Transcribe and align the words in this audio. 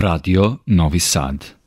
Radio 0.00 0.62
Novi 0.64 0.98
Sad. 0.98 1.59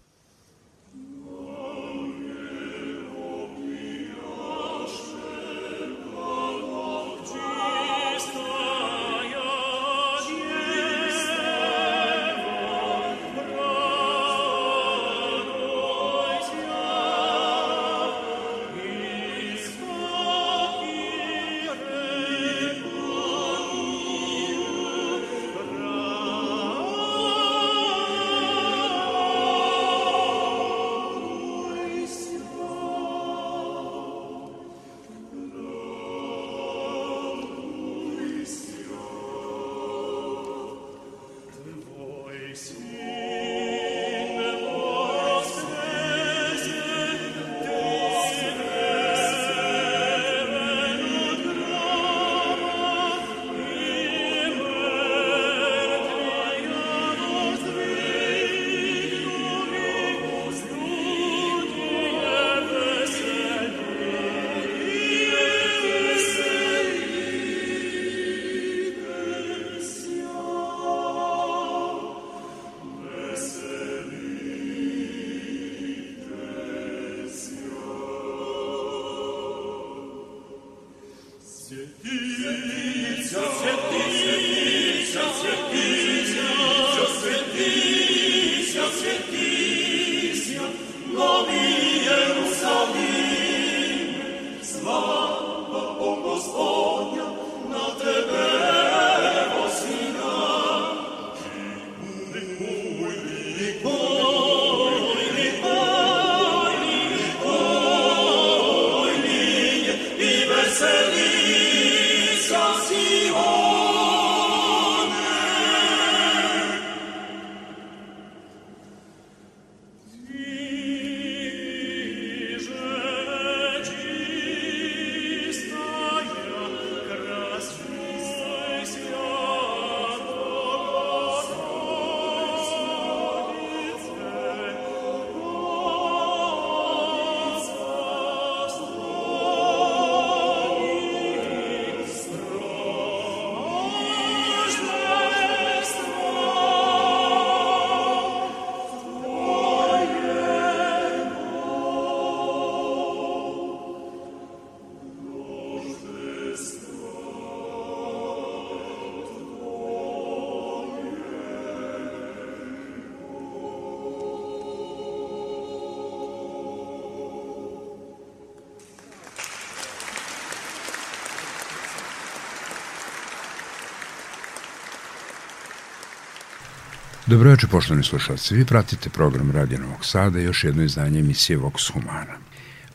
Dobro 177.28 177.50
večer, 177.50 177.70
poštovani 177.70 178.04
slušalci. 178.04 178.56
Vi 178.56 178.66
pratite 178.66 179.10
program 179.10 179.52
Radija 179.52 179.80
Novog 179.80 180.06
Sada 180.06 180.40
i 180.40 180.44
još 180.44 180.64
jedno 180.64 180.84
izdanje 180.84 181.20
emisije 181.20 181.60
Vox 181.60 181.94
Humana. 181.94 182.38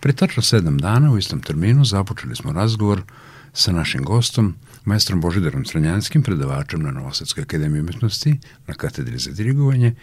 Pre 0.00 0.12
tačno 0.12 0.42
sedam 0.42 0.78
dana 0.78 1.12
u 1.12 1.18
istom 1.18 1.40
terminu 1.40 1.84
započeli 1.84 2.36
smo 2.36 2.52
razgovor 2.52 3.02
sa 3.52 3.72
našim 3.72 4.04
gostom, 4.04 4.54
majstrom 4.84 5.20
Božidarom 5.20 5.64
Stranjanskim, 5.64 6.22
predavačem 6.22 6.82
na 6.82 6.90
Novosadskoj 6.90 7.42
akademiji 7.42 7.80
umetnosti, 7.80 8.38
na 8.66 8.74
katedri 8.74 9.18
za 9.18 9.30
dirigovanje 9.30 9.94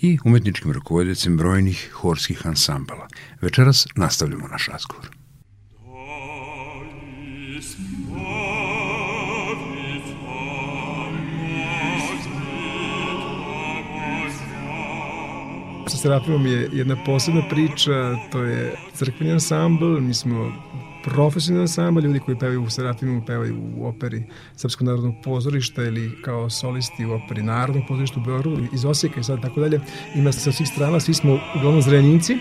i 0.00 0.18
umetničkim 0.24 0.72
rukovodicem 0.72 1.36
brojnih 1.36 1.90
horskih 1.92 2.46
ansambala. 2.46 3.08
Večeras 3.40 3.86
nastavljamo 3.96 4.48
naš 4.48 4.68
razgovor. 4.68 5.13
Serafimom 16.04 16.46
je 16.46 16.68
jedna 16.72 16.96
posebna 17.06 17.42
priča, 17.50 18.16
to 18.32 18.42
je 18.42 18.76
crkveni 18.94 19.32
ansambl, 19.32 20.00
mi 20.00 20.14
smo 20.14 20.52
profesionalni 21.04 21.62
ansambl, 21.62 22.00
ljudi 22.00 22.18
koji 22.18 22.38
pevaju 22.38 22.62
u 22.62 22.70
Serafimom 22.70 23.24
pevaju 23.26 23.56
u 23.76 23.86
operi 23.86 24.22
Srpskog 24.56 24.86
narodnog 24.86 25.14
pozorišta 25.24 25.82
ili 25.82 26.22
kao 26.22 26.50
solisti 26.50 27.06
u 27.06 27.12
operi 27.12 27.42
Narodnog 27.42 27.84
pozorišta 27.88 28.20
u 28.20 28.22
Beogradu, 28.22 28.66
iz 28.74 28.84
Osijeka 28.84 29.20
i 29.20 29.24
sad 29.24 29.42
tako 29.42 29.60
dalje. 29.60 29.80
Ima 30.14 30.32
sa 30.32 30.52
svih 30.52 30.68
strana, 30.68 31.00
svi 31.00 31.14
smo 31.14 31.38
uglavnom 31.56 31.82
zrenjinci 31.82 32.38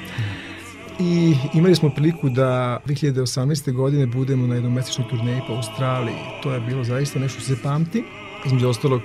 i 0.99 1.35
imali 1.53 1.75
smo 1.75 1.89
priliku 1.89 2.29
da 2.29 2.79
2018. 2.85 3.73
godine 3.73 4.05
budemo 4.05 4.47
na 4.47 4.55
jednom 4.55 4.73
mesečnoj 4.73 5.07
turneji 5.09 5.41
po 5.47 5.53
Australiji. 5.53 6.15
To 6.43 6.53
je 6.53 6.59
bilo 6.59 6.83
zaista 6.83 7.19
nešto 7.19 7.39
što 7.39 7.55
se 7.55 7.61
pamti. 7.63 8.03
Između 8.45 8.67
ostalog, 8.67 9.01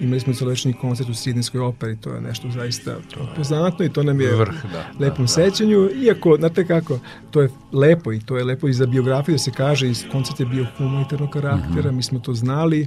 Imali 0.00 0.20
smo 0.20 0.32
celečni 0.34 0.72
koncert 0.72 1.08
u 1.08 1.14
Sidnijskoj 1.14 1.60
operi, 1.60 1.96
to 1.96 2.10
je 2.10 2.20
nešto 2.20 2.50
zaista 2.50 2.96
poznatno 3.36 3.84
i 3.84 3.88
to 3.88 4.02
nam 4.02 4.20
je 4.20 4.34
vrh, 4.34 4.54
da, 4.72 5.04
lepom 5.04 5.24
da, 5.24 5.28
sećanju, 5.28 5.88
iako, 6.02 6.36
znate 6.36 6.66
kako, 6.66 6.98
to 7.30 7.40
je 7.40 7.48
lepo 7.72 8.12
i 8.12 8.20
to 8.20 8.36
je 8.36 8.44
lepo 8.44 8.68
i 8.68 8.72
za 8.72 8.86
biografiju 8.86 9.34
da 9.34 9.38
se 9.38 9.50
kaže, 9.50 9.92
koncert 10.12 10.40
je 10.40 10.46
bio 10.46 10.66
humanitarnog 10.78 11.30
karaktera, 11.30 11.90
mm 11.90 11.94
-hmm. 11.94 11.96
mi 11.96 12.02
smo 12.02 12.18
to 12.18 12.34
znali, 12.34 12.86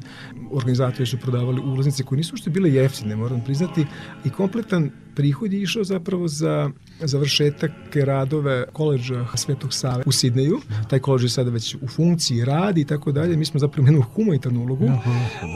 organizatori 0.52 1.06
su 1.06 1.18
prodavali 1.18 1.62
ulaznice 1.62 2.04
koje 2.04 2.18
nisu 2.18 2.38
što 2.38 2.50
bile 2.50 2.74
jeftine, 2.74 3.16
moram 3.16 3.42
priznati, 3.42 3.86
i 4.26 4.30
kompletan 4.30 4.92
prihod 5.16 5.54
je 5.54 5.62
išao 5.62 5.84
zapravo 5.84 6.28
za 6.28 6.70
završetak 7.00 7.72
radove 7.96 8.66
koleđa 8.74 9.26
Svetog 9.36 9.74
Save 9.74 10.04
u 10.06 10.12
Sidneju. 10.12 10.62
Taj 10.90 11.00
koleđ 11.00 11.24
je 11.24 11.30
sada 11.30 11.50
već 11.50 11.76
u 11.76 11.88
funkciji, 11.88 12.46
radi 12.46 12.82
i 12.82 12.86
tako 12.86 13.12
dalje. 13.12 13.38
Mi 13.38 13.46
smo 13.46 13.60
zapravo 13.60 13.88
imali 13.88 14.04
humanitarnu 14.14 14.62
ulogu, 14.62 14.92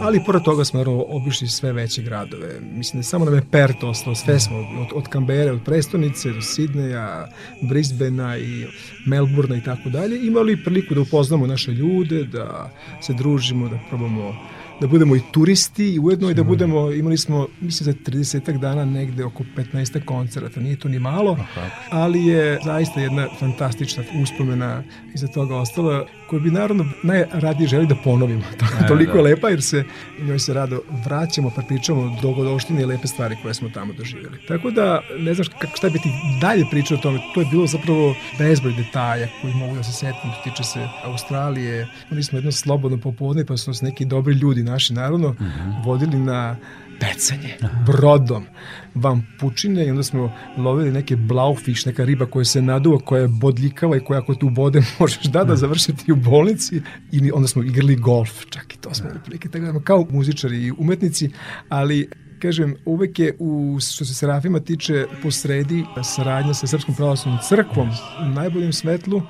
ali 0.02 0.24
pored 0.26 0.44
toga 0.44 0.66
smo 0.66 0.78
naravno 0.78 1.06
obišli 1.08 1.48
sve 1.48 1.74
veće 1.74 2.02
gradove. 2.02 2.60
Mislim 2.62 3.00
da 3.00 3.04
samo 3.04 3.26
nam 3.26 3.34
je 3.34 3.46
Perth 3.52 3.84
ostalo, 3.84 4.16
sve 4.16 4.40
smo 4.40 4.58
od, 4.58 4.88
od 4.96 5.08
Kambere, 5.08 5.52
od 5.52 5.60
prestonice 5.66 6.30
do 6.30 6.42
Sidneja, 6.42 7.28
Brisbanea 7.70 8.38
i 8.38 8.66
Melbourna 9.06 9.58
i 9.58 9.64
tako 9.64 9.90
dalje. 9.90 10.28
Imali 10.28 10.64
priliku 10.64 10.96
da 10.96 11.02
upoznamo 11.02 11.48
naše 11.48 11.72
ljude, 11.72 12.24
da 12.24 12.72
se 13.02 13.14
družimo, 13.14 13.70
da 13.70 13.80
probamo 13.90 14.36
da 14.82 14.88
budemo 14.88 15.16
i 15.16 15.22
turisti 15.32 15.94
i 15.94 16.00
ujedno 16.00 16.30
i 16.30 16.34
da 16.34 16.44
budemo, 16.44 16.92
imali 16.92 17.18
smo, 17.18 17.48
mislim, 17.62 17.86
za 17.86 17.94
30 18.12 18.60
dana 18.60 18.86
negde 18.86 19.26
oko 19.26 19.44
15 19.58 20.06
koncerata, 20.06 20.60
nije 20.60 20.80
to 20.80 20.90
ni 20.90 21.00
malo, 21.00 21.38
ali 21.90 22.26
je 22.26 22.60
zaista 22.66 23.00
jedna 23.00 23.28
fantastična 23.40 24.04
uspomena 24.24 24.84
iza 25.14 25.28
toga 25.28 25.56
ostala 25.56 26.06
koju 26.28 26.40
bi 26.42 26.52
naravno 26.52 26.86
najradije 27.04 27.68
želi 27.68 27.88
da 27.88 27.96
ponovimo. 27.96 28.44
E, 28.84 28.88
Toliko 28.88 29.12
da. 29.12 29.18
je 29.18 29.24
lepa 29.24 29.50
jer 29.50 29.62
se 29.62 29.84
njoj 30.22 30.40
se 30.40 30.54
rado 30.54 30.82
vraćamo 31.06 31.52
pa 31.56 31.62
pričamo 31.62 32.18
dogodoštine 32.22 32.82
i 32.82 32.86
lepe 32.86 33.08
stvari 33.08 33.36
koje 33.42 33.54
smo 33.54 33.70
tamo 33.70 33.94
doživjeli. 33.94 34.38
Tako 34.48 34.72
da 34.72 35.02
ne 35.20 35.34
znaš 35.34 35.48
kako, 35.48 35.78
šta 35.78 35.90
bi 35.90 36.00
ti 36.00 36.10
dalje 36.42 36.66
pričao 36.72 36.98
o 36.98 37.02
tome. 37.02 37.20
To 37.34 37.40
je 37.40 37.48
bilo 37.52 37.68
zapravo 37.68 38.16
bezbroj 38.40 38.74
detalja 38.74 39.28
koji 39.42 39.54
mogu 39.54 39.76
da 39.76 39.84
se 39.84 39.92
setim. 39.92 40.32
Tiče 40.44 40.64
se 40.64 40.88
Australije. 41.04 41.88
Oni 42.12 42.24
smo 42.24 42.38
jedno 42.38 42.52
slobodno 42.52 42.98
popodne 42.98 43.46
pa 43.46 43.58
su 43.58 43.70
nas 43.70 43.82
neki 43.82 44.06
dobri 44.06 44.34
ljudi 44.34 44.64
naši 44.64 44.94
naravno 44.94 45.28
uh 45.28 45.42
mhm. 45.42 45.50
-huh. 45.50 45.86
vodili 45.86 46.18
na 46.18 46.56
pecanje, 47.00 47.58
brodom, 47.86 48.46
vam 48.96 49.28
pučine 49.40 49.86
i 49.88 49.90
onda 49.90 50.04
smo 50.04 50.34
lovili 50.58 50.92
neke 50.92 51.16
blaufiš, 51.16 51.86
neka 51.86 52.04
riba 52.04 52.26
koja 52.26 52.46
se 52.46 52.62
naduva, 52.62 53.00
koja 53.00 53.22
je 53.22 53.28
bodljikava 53.28 53.98
i 53.98 54.00
koja 54.00 54.20
ako 54.20 54.36
tu 54.36 54.50
bode 54.50 54.82
možeš 55.00 55.24
da 55.24 55.44
da 55.44 55.56
završiti 55.56 56.12
u 56.12 56.16
bolnici. 56.16 56.82
I 57.12 57.32
onda 57.32 57.48
smo 57.48 57.64
igrali 57.64 57.96
golf, 57.96 58.46
čak 58.50 58.76
i 58.76 58.78
to 58.78 58.94
smo 58.94 59.10
prilike, 59.26 59.50
tako 59.50 59.66
da 59.66 59.80
kao 59.80 60.08
muzičari 60.10 60.58
i 60.58 60.72
umetnici, 60.72 61.30
ali 61.70 62.10
kažem, 62.40 62.76
uvek 62.86 63.20
je 63.20 63.36
u, 63.40 63.78
što 63.80 64.06
se 64.06 64.14
Serafima 64.14 64.60
tiče 64.60 65.06
posredi 65.24 65.86
saradnja 66.04 66.54
sa 66.54 66.68
Srpskom 66.68 66.96
pravoslavnom 66.96 67.42
crkvom 67.48 67.90
u 68.22 68.30
najboljem 68.30 68.74
svetlu 68.74 69.22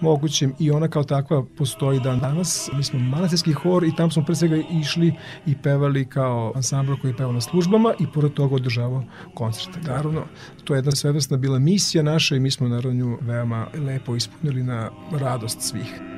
mogućem 0.00 0.52
i 0.58 0.70
ona 0.70 0.88
kao 0.88 1.04
takva 1.04 1.44
postoji 1.58 2.00
dan 2.00 2.18
danas. 2.20 2.70
Mi 2.72 2.82
smo 2.82 2.98
manastirski 2.98 3.52
hor 3.52 3.84
i 3.84 3.96
tamo 3.96 4.10
smo 4.10 4.24
pre 4.24 4.34
svega 4.34 4.56
išli 4.56 5.14
i 5.46 5.54
pevali 5.62 6.04
kao 6.04 6.52
ansambl 6.54 6.92
koji 7.00 7.10
je 7.10 7.16
pevao 7.16 7.32
na 7.32 7.40
službama 7.40 7.94
i 8.00 8.06
pored 8.14 8.32
toga 8.32 8.54
održavao 8.54 9.04
koncerte. 9.34 9.80
Naravno, 9.80 10.24
to 10.64 10.74
je 10.74 10.78
jedna 10.78 10.92
svevrsna 10.92 11.36
bila 11.36 11.58
misija 11.58 12.02
naša 12.02 12.36
i 12.36 12.40
mi 12.40 12.50
smo 12.50 12.68
naravno 12.68 13.04
nju 13.04 13.18
veoma 13.20 13.66
lepo 13.74 14.16
ispunili 14.16 14.62
na 14.62 14.90
radost 15.12 15.60
svih. 15.60 16.15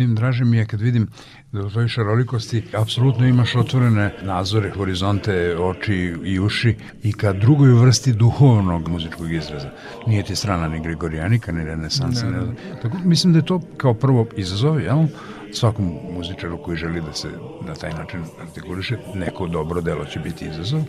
Tim 0.00 0.14
draže 0.14 0.44
mi 0.44 0.56
je 0.56 0.66
kad 0.66 0.80
vidim 0.80 1.08
da 1.52 1.60
u 1.60 1.70
tvojoj 1.70 1.88
šarolikosti 1.88 2.62
apsolutno 2.72 3.26
imaš 3.26 3.56
otvorene 3.56 4.14
nazore, 4.22 4.70
horizonte, 4.70 5.56
oči 5.58 6.14
i 6.24 6.38
uši 6.40 6.74
i 7.02 7.12
ka 7.12 7.32
drugoj 7.32 7.72
vrsti 7.72 8.12
duhovnog 8.12 8.88
muzičkog 8.88 9.32
izraza. 9.32 9.70
Nije 10.06 10.22
ti 10.22 10.36
strana 10.36 10.68
ni 10.68 10.80
Gregorijanika, 10.80 11.52
ni 11.52 11.64
renesansa. 11.64 12.30
Ne, 12.30 12.38
ne. 12.38 12.54
Tako, 12.82 12.96
mislim 13.04 13.32
da 13.32 13.38
je 13.38 13.44
to 13.44 13.60
kao 13.76 13.94
prvo 13.94 14.26
izazov, 14.36 14.80
jel? 14.80 15.06
svakom 15.52 15.92
muzičaru 16.14 16.62
koji 16.62 16.76
želi 16.76 17.00
da 17.00 17.12
se 17.12 17.28
na 17.66 17.74
taj 17.74 17.92
način 17.92 18.24
artikuliše, 18.40 18.98
neko 19.14 19.46
dobro 19.46 19.80
delo 19.80 20.04
će 20.04 20.18
biti 20.20 20.46
izazov, 20.46 20.82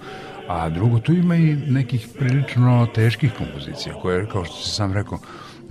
a 0.48 0.70
drugo, 0.70 1.00
tu 1.00 1.14
ima 1.14 1.36
i 1.36 1.56
nekih 1.56 2.08
prilično 2.20 2.88
teških 2.96 3.32
kompozicija, 3.38 3.96
koje, 4.02 4.28
kao 4.28 4.46
što 4.46 4.56
si 4.56 4.70
sam 4.70 4.94
rekao, 4.94 5.20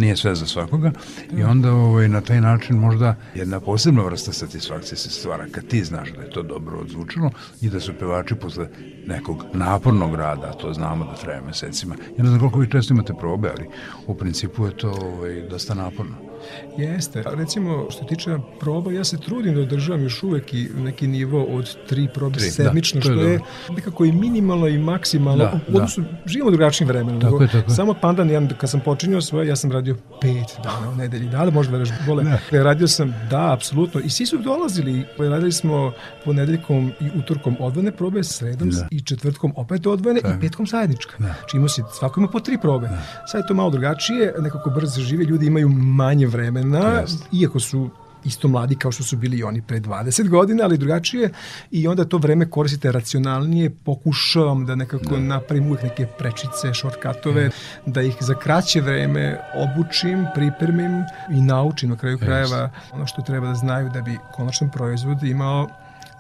nije 0.00 0.16
sve 0.16 0.34
za 0.34 0.46
svakoga 0.46 0.92
i 1.38 1.42
onda 1.42 1.72
ovaj, 1.72 2.08
na 2.08 2.20
taj 2.20 2.40
način 2.40 2.76
možda 2.76 3.14
jedna 3.34 3.60
posebna 3.60 4.02
vrsta 4.02 4.32
satisfakcije 4.32 4.98
se 4.98 5.10
stvara 5.10 5.46
kad 5.52 5.66
ti 5.66 5.84
znaš 5.84 6.12
da 6.12 6.22
je 6.22 6.30
to 6.30 6.42
dobro 6.42 6.78
odzvučilo 6.78 7.30
i 7.60 7.68
da 7.68 7.80
su 7.80 7.92
pevači 7.98 8.34
posle 8.34 8.68
nekog 9.06 9.44
napornog 9.52 10.14
rada, 10.14 10.46
a 10.46 10.52
to 10.52 10.72
znamo 10.72 11.04
da 11.04 11.14
traje 11.14 11.40
mesecima. 11.40 11.94
Ja 12.18 12.24
ne 12.24 12.28
znam 12.28 12.40
koliko 12.40 12.58
vi 12.58 12.70
često 12.70 12.94
imate 12.94 13.14
probe, 13.14 13.50
ali 13.58 13.68
u 14.06 14.14
principu 14.14 14.66
je 14.66 14.76
to 14.76 14.90
ovaj, 14.90 15.42
dosta 15.50 15.74
naporno. 15.74 16.29
Jeste. 16.78 17.22
Recimo, 17.26 17.86
što 17.90 18.04
tiče 18.04 18.38
proba, 18.60 18.92
ja 18.92 19.04
se 19.04 19.18
trudim 19.18 19.54
da 19.54 19.60
održavam 19.60 20.02
još 20.02 20.22
uvek 20.22 20.54
i 20.54 20.68
neki 20.76 21.06
nivo 21.06 21.44
od 21.44 21.76
tri 21.86 22.08
probe 22.14 22.38
tri, 22.38 22.46
da, 22.46 22.50
sedmično, 22.50 23.00
da, 23.00 23.04
što 23.04 23.12
je, 23.12 23.32
je 23.32 23.40
nekako 23.76 24.04
i 24.04 24.12
minimalno 24.12 24.68
i 24.68 24.78
maksimalno. 24.78 25.44
Da, 25.44 25.60
u 25.68 25.76
odnosu, 25.76 26.00
da. 26.00 26.08
živimo 26.26 26.48
u 26.48 26.50
drugačijim 26.50 26.88
vremenom. 26.88 27.20
Tako 27.20 27.42
je, 27.42 27.48
tako 27.48 27.70
je. 27.70 27.76
Samo 27.76 27.94
pandan, 27.94 28.30
ja, 28.30 28.48
kad 28.58 28.70
sam 28.70 28.80
počinio 28.80 29.20
svoje, 29.20 29.48
ja 29.48 29.56
sam 29.56 29.72
radio 29.72 29.96
pet 30.20 30.56
dana 30.64 30.90
u 30.90 30.94
nedelji. 30.94 31.28
Da 31.28 31.42
li 31.42 31.52
možda 31.52 31.72
veraš 31.72 31.88
vole? 32.06 32.24
Ne. 32.24 32.40
Radio 32.50 32.88
sam, 32.88 33.14
da, 33.30 33.52
apsolutno. 33.52 34.00
I 34.00 34.10
svi 34.10 34.26
su 34.26 34.38
dolazili. 34.38 35.04
Radili 35.18 35.52
smo 35.52 35.92
ponedeljkom 36.24 36.92
i 37.00 37.18
utorkom 37.18 37.56
odvojene 37.60 37.92
probe, 37.92 38.24
sredom 38.24 38.70
da. 38.70 38.86
i 38.90 39.00
četvrtkom 39.00 39.52
opet 39.56 39.86
odvojene 39.86 40.20
i 40.20 40.40
petkom 40.40 40.66
zajednička. 40.66 41.14
Da. 41.18 41.24
Znači 41.24 41.56
imao 41.56 41.68
si, 41.68 41.82
svako 41.98 42.20
ima 42.20 42.28
po 42.28 42.40
tri 42.40 42.58
probe. 42.58 42.88
Da. 42.88 43.26
Sad 43.26 43.40
je 43.40 43.46
to 43.46 43.54
malo 43.54 43.70
drugačije, 43.70 44.34
nekako 44.38 44.70
brzo 44.70 45.00
žive, 45.00 45.24
ljudi 45.24 45.46
imaju 45.46 45.68
manje 45.68 46.26
vremena, 46.30 47.00
Just. 47.00 47.24
iako 47.32 47.60
su 47.60 47.90
isto 48.24 48.48
mladi 48.48 48.74
kao 48.76 48.92
što 48.92 49.02
su 49.02 49.16
bili 49.16 49.38
i 49.38 49.42
oni 49.42 49.62
pre 49.62 49.80
20 49.80 50.28
godina, 50.28 50.64
ali 50.64 50.78
drugačije 50.78 51.30
i 51.70 51.88
onda 51.88 52.04
to 52.04 52.18
vreme 52.18 52.50
koristite 52.50 52.92
racionalnije, 52.92 53.70
pokušavam 53.70 54.66
da 54.66 54.74
nekako 54.74 55.14
da. 55.14 55.20
napravim 55.20 55.66
uvijek 55.66 55.82
neke 55.82 56.06
prečice, 56.18 56.74
šortkatove, 56.74 57.48
mm. 57.48 57.90
da 57.92 58.02
ih 58.02 58.16
za 58.20 58.34
kraće 58.34 58.80
vreme 58.80 59.38
obučim, 59.54 60.26
pripremim 60.34 61.02
i 61.30 61.40
naučim 61.40 61.90
na 61.90 61.96
kraju 61.96 62.18
krajeva 62.18 62.70
ono 62.92 63.06
što 63.06 63.22
treba 63.22 63.46
da 63.46 63.54
znaju 63.54 63.90
da 63.94 64.00
bi 64.00 64.18
konačan 64.32 64.70
proizvod 64.70 65.22
imao 65.22 65.68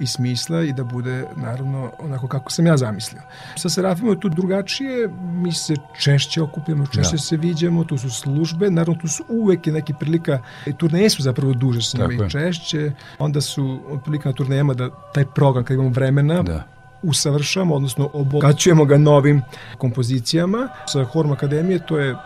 i 0.00 0.06
smisla 0.06 0.62
i 0.62 0.72
da 0.72 0.84
bude 0.84 1.24
naravno 1.36 1.90
onako 1.98 2.28
kako 2.28 2.50
sam 2.50 2.66
ja 2.66 2.76
zamislio. 2.76 3.22
Sa 3.56 3.68
Serafimom 3.68 4.14
je 4.14 4.20
tu 4.20 4.28
drugačije, 4.28 5.08
mi 5.20 5.52
se 5.52 5.74
češće 6.00 6.42
okupljamo, 6.42 6.86
češće 6.86 7.16
da. 7.16 7.18
se 7.18 7.36
viđamo, 7.36 7.84
tu 7.84 7.98
su 7.98 8.10
službe, 8.10 8.70
naravno 8.70 9.00
tu 9.00 9.08
su 9.08 9.24
uvek 9.28 9.66
neke 9.66 9.94
prilika, 10.00 10.38
i 10.66 10.72
turneje 10.72 11.10
su 11.10 11.22
zapravo 11.22 11.52
duže 11.52 11.82
s 11.82 11.94
njima 11.94 12.26
i 12.26 12.30
češće, 12.30 12.92
onda 13.18 13.40
su 13.40 13.80
prilika 14.04 14.28
na 14.28 14.32
turnejama 14.32 14.74
da 14.74 14.90
taj 15.14 15.24
program 15.24 15.64
kad 15.64 15.74
imamo 15.74 15.90
vremena, 15.90 16.42
da 16.42 16.64
usavršamo, 17.02 17.74
odnosno 17.74 18.10
obogaćujemo 18.12 18.84
ga 18.84 18.98
novim 18.98 19.42
kompozicijama. 19.78 20.68
Sa 20.86 21.04
Horm 21.04 21.32
Akademije 21.32 21.86
to 21.86 21.98
je 21.98 22.16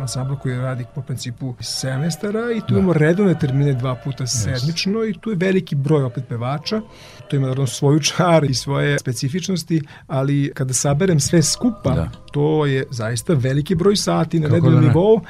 ansambl 0.00 0.34
koji 0.34 0.56
radi 0.56 0.84
po 0.94 1.02
principu 1.02 1.54
semestara 1.60 2.52
i 2.56 2.60
tu 2.60 2.74
da. 2.74 2.78
imamo 2.78 2.92
redovne 2.92 3.38
termine 3.38 3.72
dva 3.72 3.94
puta 3.94 4.26
sedmično 4.26 5.00
yes. 5.00 5.10
i 5.10 5.18
tu 5.20 5.30
je 5.30 5.36
veliki 5.36 5.74
broj 5.74 6.02
opet 6.02 6.24
pevača. 6.28 6.80
To 7.28 7.36
ima 7.36 7.46
naravno 7.46 7.66
svoju 7.66 8.00
čar 8.00 8.44
i 8.44 8.54
svoje 8.54 8.98
specifičnosti, 8.98 9.82
ali 10.06 10.52
kada 10.54 10.72
saberem 10.72 11.20
sve 11.20 11.42
skupa, 11.42 11.94
da. 11.94 12.10
to 12.32 12.66
je 12.66 12.84
zaista 12.90 13.34
veliki 13.34 13.74
broj 13.74 13.96
sati 13.96 14.40
na 14.40 14.48
nedeljnom 14.48 14.82
da 14.82 14.88
nivou. 14.88 15.20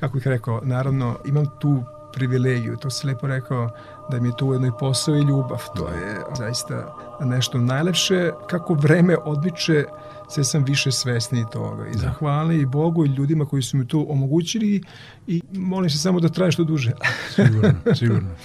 Kako 0.00 0.14
bih 0.14 0.26
rekao, 0.26 0.60
naravno 0.64 1.18
imam 1.26 1.46
tu 1.60 1.82
privilegiju, 2.12 2.76
to 2.76 2.90
se 2.90 3.06
lepo 3.06 3.26
rekao, 3.26 3.70
da 4.10 4.20
mi 4.20 4.28
je 4.28 4.36
to 4.36 4.46
ujedno 4.46 4.66
i 4.66 4.72
posao 4.80 5.14
i 5.14 5.22
ljubav. 5.22 5.64
To 5.76 5.88
je 5.88 6.22
zaista 6.38 6.94
nešto 7.20 7.58
najlepše. 7.58 8.30
Kako 8.46 8.74
vreme 8.74 9.16
odmiče, 9.16 9.84
sve 10.28 10.44
sam 10.44 10.64
više 10.64 10.92
svesni 10.92 11.46
toga 11.52 11.86
i 11.86 11.92
da. 11.92 11.98
zahvali 11.98 12.60
i 12.60 12.66
Bogu 12.66 13.04
i 13.04 13.08
ljudima 13.08 13.46
koji 13.46 13.62
su 13.62 13.76
mi 13.76 13.88
to 13.88 14.06
omogućili 14.08 14.82
i 15.26 15.42
molim 15.52 15.90
se 15.90 15.98
samo 15.98 16.20
da 16.20 16.28
traje 16.28 16.52
što 16.52 16.64
duže. 16.64 16.92
sigurno, 17.34 17.94
sigurno. 17.94 18.28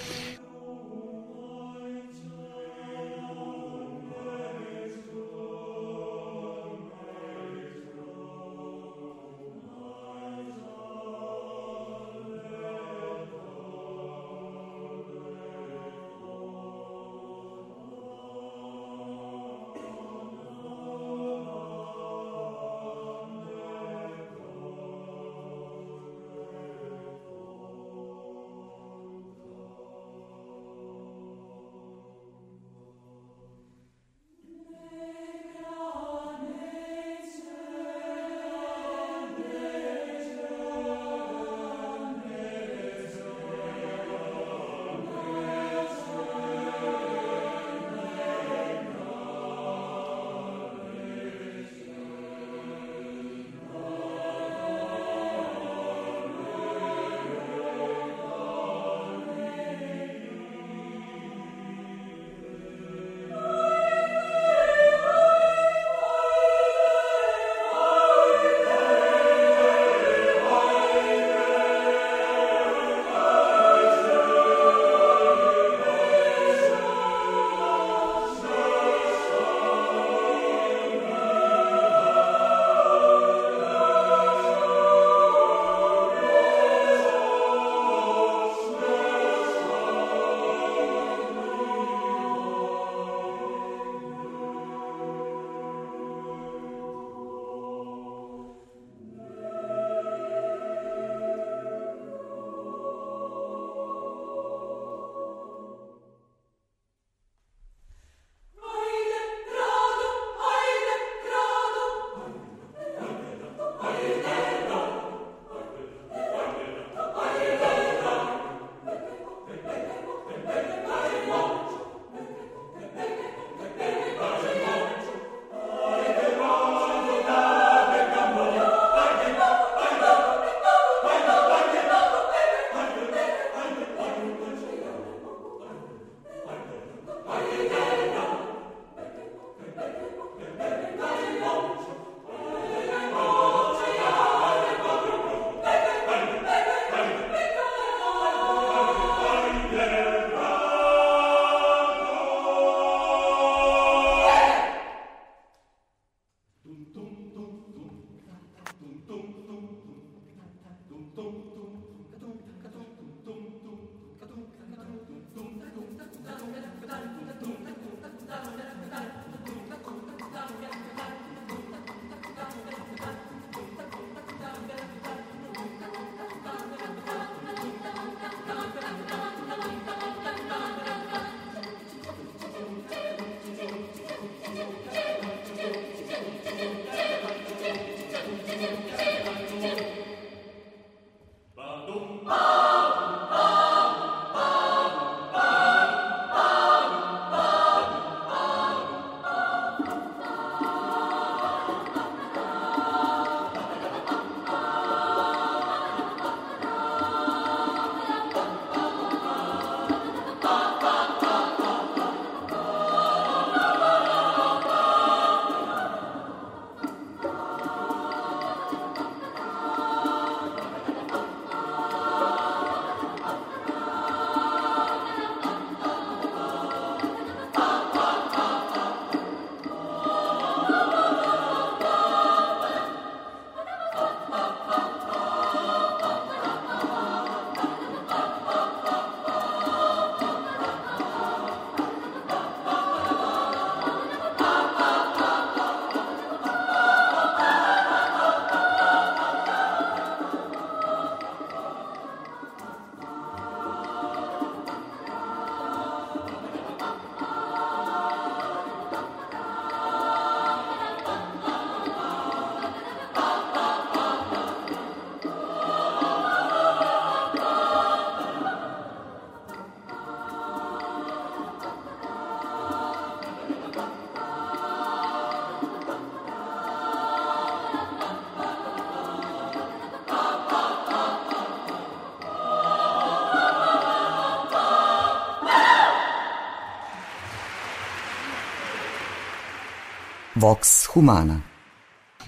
Vox 290.43 290.87
Humana. 290.93 291.39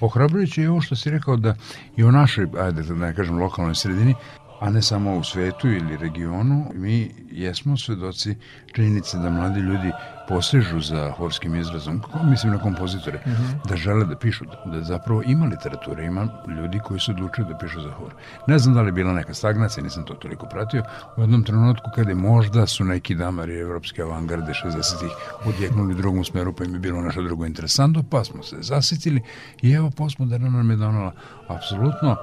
Ohrabrujuće 0.01 0.61
je 0.61 0.69
ovo 0.69 0.81
što 0.81 0.95
si 0.95 1.09
rekao 1.09 1.35
da 1.35 1.55
i 1.97 2.03
u 2.03 2.11
našoj, 2.11 2.47
ajde 2.59 2.81
da 2.81 2.93
ne 2.93 3.15
kažem, 3.15 3.37
lokalnoj 3.37 3.75
sredini 3.75 4.15
a 4.59 4.69
ne 4.69 4.81
samo 4.81 5.17
u 5.17 5.23
svetu 5.23 5.67
ili 5.67 5.97
regionu, 5.97 6.65
mi 6.73 7.11
jesmo 7.31 7.77
svedoci 7.77 8.35
činjenice 8.73 9.17
da 9.17 9.29
mladi 9.29 9.59
ljudi 9.59 9.91
posežu 10.27 10.79
za 10.79 11.11
horskim 11.11 11.55
izrazom, 11.55 12.01
mislim 12.23 12.53
na 12.53 12.59
kompozitore, 12.59 13.19
mhm. 13.27 13.43
-huh. 13.43 13.69
da 13.69 13.75
žele 13.75 14.05
da 14.05 14.15
pišu, 14.15 14.45
da 14.65 14.81
zapravo 14.81 15.23
ima 15.25 15.45
literature, 15.45 16.05
ima 16.05 16.27
ljudi 16.57 16.79
koji 16.79 16.99
se 16.99 17.11
odlučuju 17.11 17.47
da 17.47 17.57
pišu 17.57 17.81
za 17.81 17.91
hor. 17.91 18.13
Ne 18.47 18.59
znam 18.59 18.75
da 18.75 18.81
li 18.81 18.87
je 18.87 18.91
bila 18.91 19.13
neka 19.13 19.33
stagnacija, 19.33 19.83
nisam 19.83 20.05
to 20.05 20.13
toliko 20.13 20.45
pratio, 20.45 20.83
u 21.17 21.21
jednom 21.21 21.43
trenutku 21.43 21.89
kada 21.95 22.09
je 22.09 22.15
možda 22.15 22.67
su 22.67 22.83
neki 22.83 23.15
damari 23.15 23.59
evropske 23.59 24.01
avangarde 24.01 24.53
60-ih 24.65 25.11
odjeknuli 25.45 25.93
u 25.93 25.97
drugom 25.97 26.23
smeru, 26.23 26.53
pa 26.53 26.63
im 26.63 26.73
je 26.73 26.79
bilo 26.79 27.01
nešto 27.01 27.21
drugo 27.21 27.45
interesantno, 27.45 28.03
pa 28.09 28.23
smo 28.23 28.43
se 28.43 28.55
zasitili 28.59 29.21
i 29.61 29.71
evo 29.71 29.89
postmoderna 29.89 30.49
nam 30.49 30.69
je 30.69 30.75
donala 30.75 31.11
apsolutno 31.47 32.15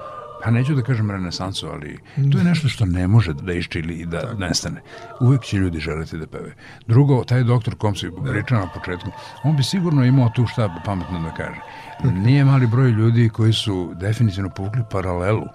pa 0.44 0.50
neću 0.50 0.74
da 0.74 0.82
kažem 0.82 1.10
renesansu, 1.10 1.66
ali 1.66 1.98
to 2.32 2.38
je 2.38 2.44
nešto 2.44 2.68
što 2.68 2.86
ne 2.86 3.08
može 3.08 3.32
da 3.32 3.52
iščili 3.52 3.94
i 3.94 4.06
da 4.06 4.20
Tako. 4.20 4.38
nestane. 4.38 4.80
Uvek 5.20 5.42
će 5.42 5.56
ljudi 5.56 5.80
želeti 5.80 6.18
da 6.18 6.26
peve. 6.26 6.54
Drugo, 6.86 7.24
taj 7.24 7.44
doktor 7.44 7.74
kom 7.74 7.94
si 7.94 8.10
pričao 8.30 8.58
na 8.58 8.68
početku, 8.74 9.10
on 9.44 9.56
bi 9.56 9.62
sigurno 9.62 10.04
imao 10.04 10.30
tu 10.34 10.46
šta 10.46 10.82
pametno 10.84 11.20
da 11.20 11.34
kaže. 11.34 11.60
Nije 12.14 12.44
mali 12.44 12.66
broj 12.66 12.90
ljudi 12.90 13.28
koji 13.28 13.52
su 13.52 13.92
definitivno 14.00 14.50
povukli 14.50 14.82
paralelu 14.90 15.46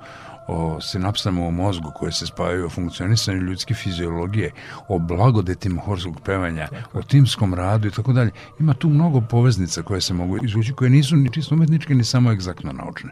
o 0.48 0.82
sinapsama 0.82 1.42
u 1.42 1.52
mozgu 1.52 1.92
koje 1.96 2.12
se 2.12 2.26
spajaju 2.26 2.66
o 2.66 2.70
funkcionisanju 2.70 3.42
ljudske 3.42 3.74
fiziologije, 3.74 4.52
o 4.88 5.00
blagodetima 5.00 5.82
horskog 5.82 6.22
pevanja, 6.26 6.68
o 6.94 7.02
timskom 7.02 7.54
radu 7.54 7.88
i 7.88 7.92
tako 7.92 8.14
dalje. 8.14 8.32
Ima 8.60 8.74
tu 8.74 8.90
mnogo 8.90 9.22
poveznica 9.22 9.82
koje 9.82 10.02
se 10.02 10.14
mogu 10.14 10.38
izvući, 10.46 10.74
koje 10.74 10.90
nisu 10.90 11.16
ni 11.16 11.34
čisto 11.34 11.56
umetničke, 11.56 11.96
ni 11.96 12.04
samo 12.04 12.32
egzaktno 12.32 12.72
naučne. 12.72 13.12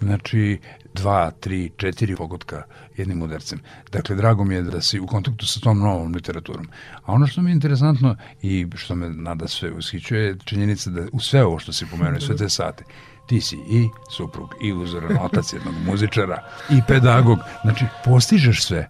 Znači, 0.00 0.58
dva, 0.94 1.30
tri, 1.30 1.70
četiri 1.76 2.16
pogotka 2.16 2.62
jednim 2.96 3.22
udarcem. 3.22 3.60
Dakle, 3.92 4.16
drago 4.16 4.44
mi 4.44 4.54
je 4.54 4.62
da 4.62 4.80
si 4.80 5.00
u 5.00 5.06
kontaktu 5.06 5.46
sa 5.46 5.60
tom 5.60 5.78
novom 5.78 6.14
literaturom. 6.14 6.68
A 7.02 7.12
ono 7.12 7.26
što 7.26 7.42
mi 7.42 7.50
je 7.50 7.54
interesantno 7.54 8.16
i 8.42 8.66
što 8.74 8.94
me 8.94 9.10
nada 9.10 9.48
sve 9.48 9.72
ushićuje 9.72 10.22
je 10.22 10.36
činjenica 10.44 10.90
da 10.90 11.06
u 11.12 11.20
sve 11.20 11.44
ovo 11.44 11.58
što 11.58 11.72
si 11.72 11.86
pomenuo, 11.90 12.20
sve 12.20 12.36
te 12.36 12.48
sate, 12.48 12.84
ti 13.30 13.40
si 13.40 13.56
i 13.56 13.88
suprug, 14.08 14.54
i 14.60 14.72
uzoran 14.72 15.18
otac 15.20 15.52
jednog 15.52 15.74
muzičara, 15.86 16.42
i 16.70 16.80
pedagog. 16.88 17.38
Znači, 17.62 17.84
postižeš 18.04 18.64
sve. 18.64 18.88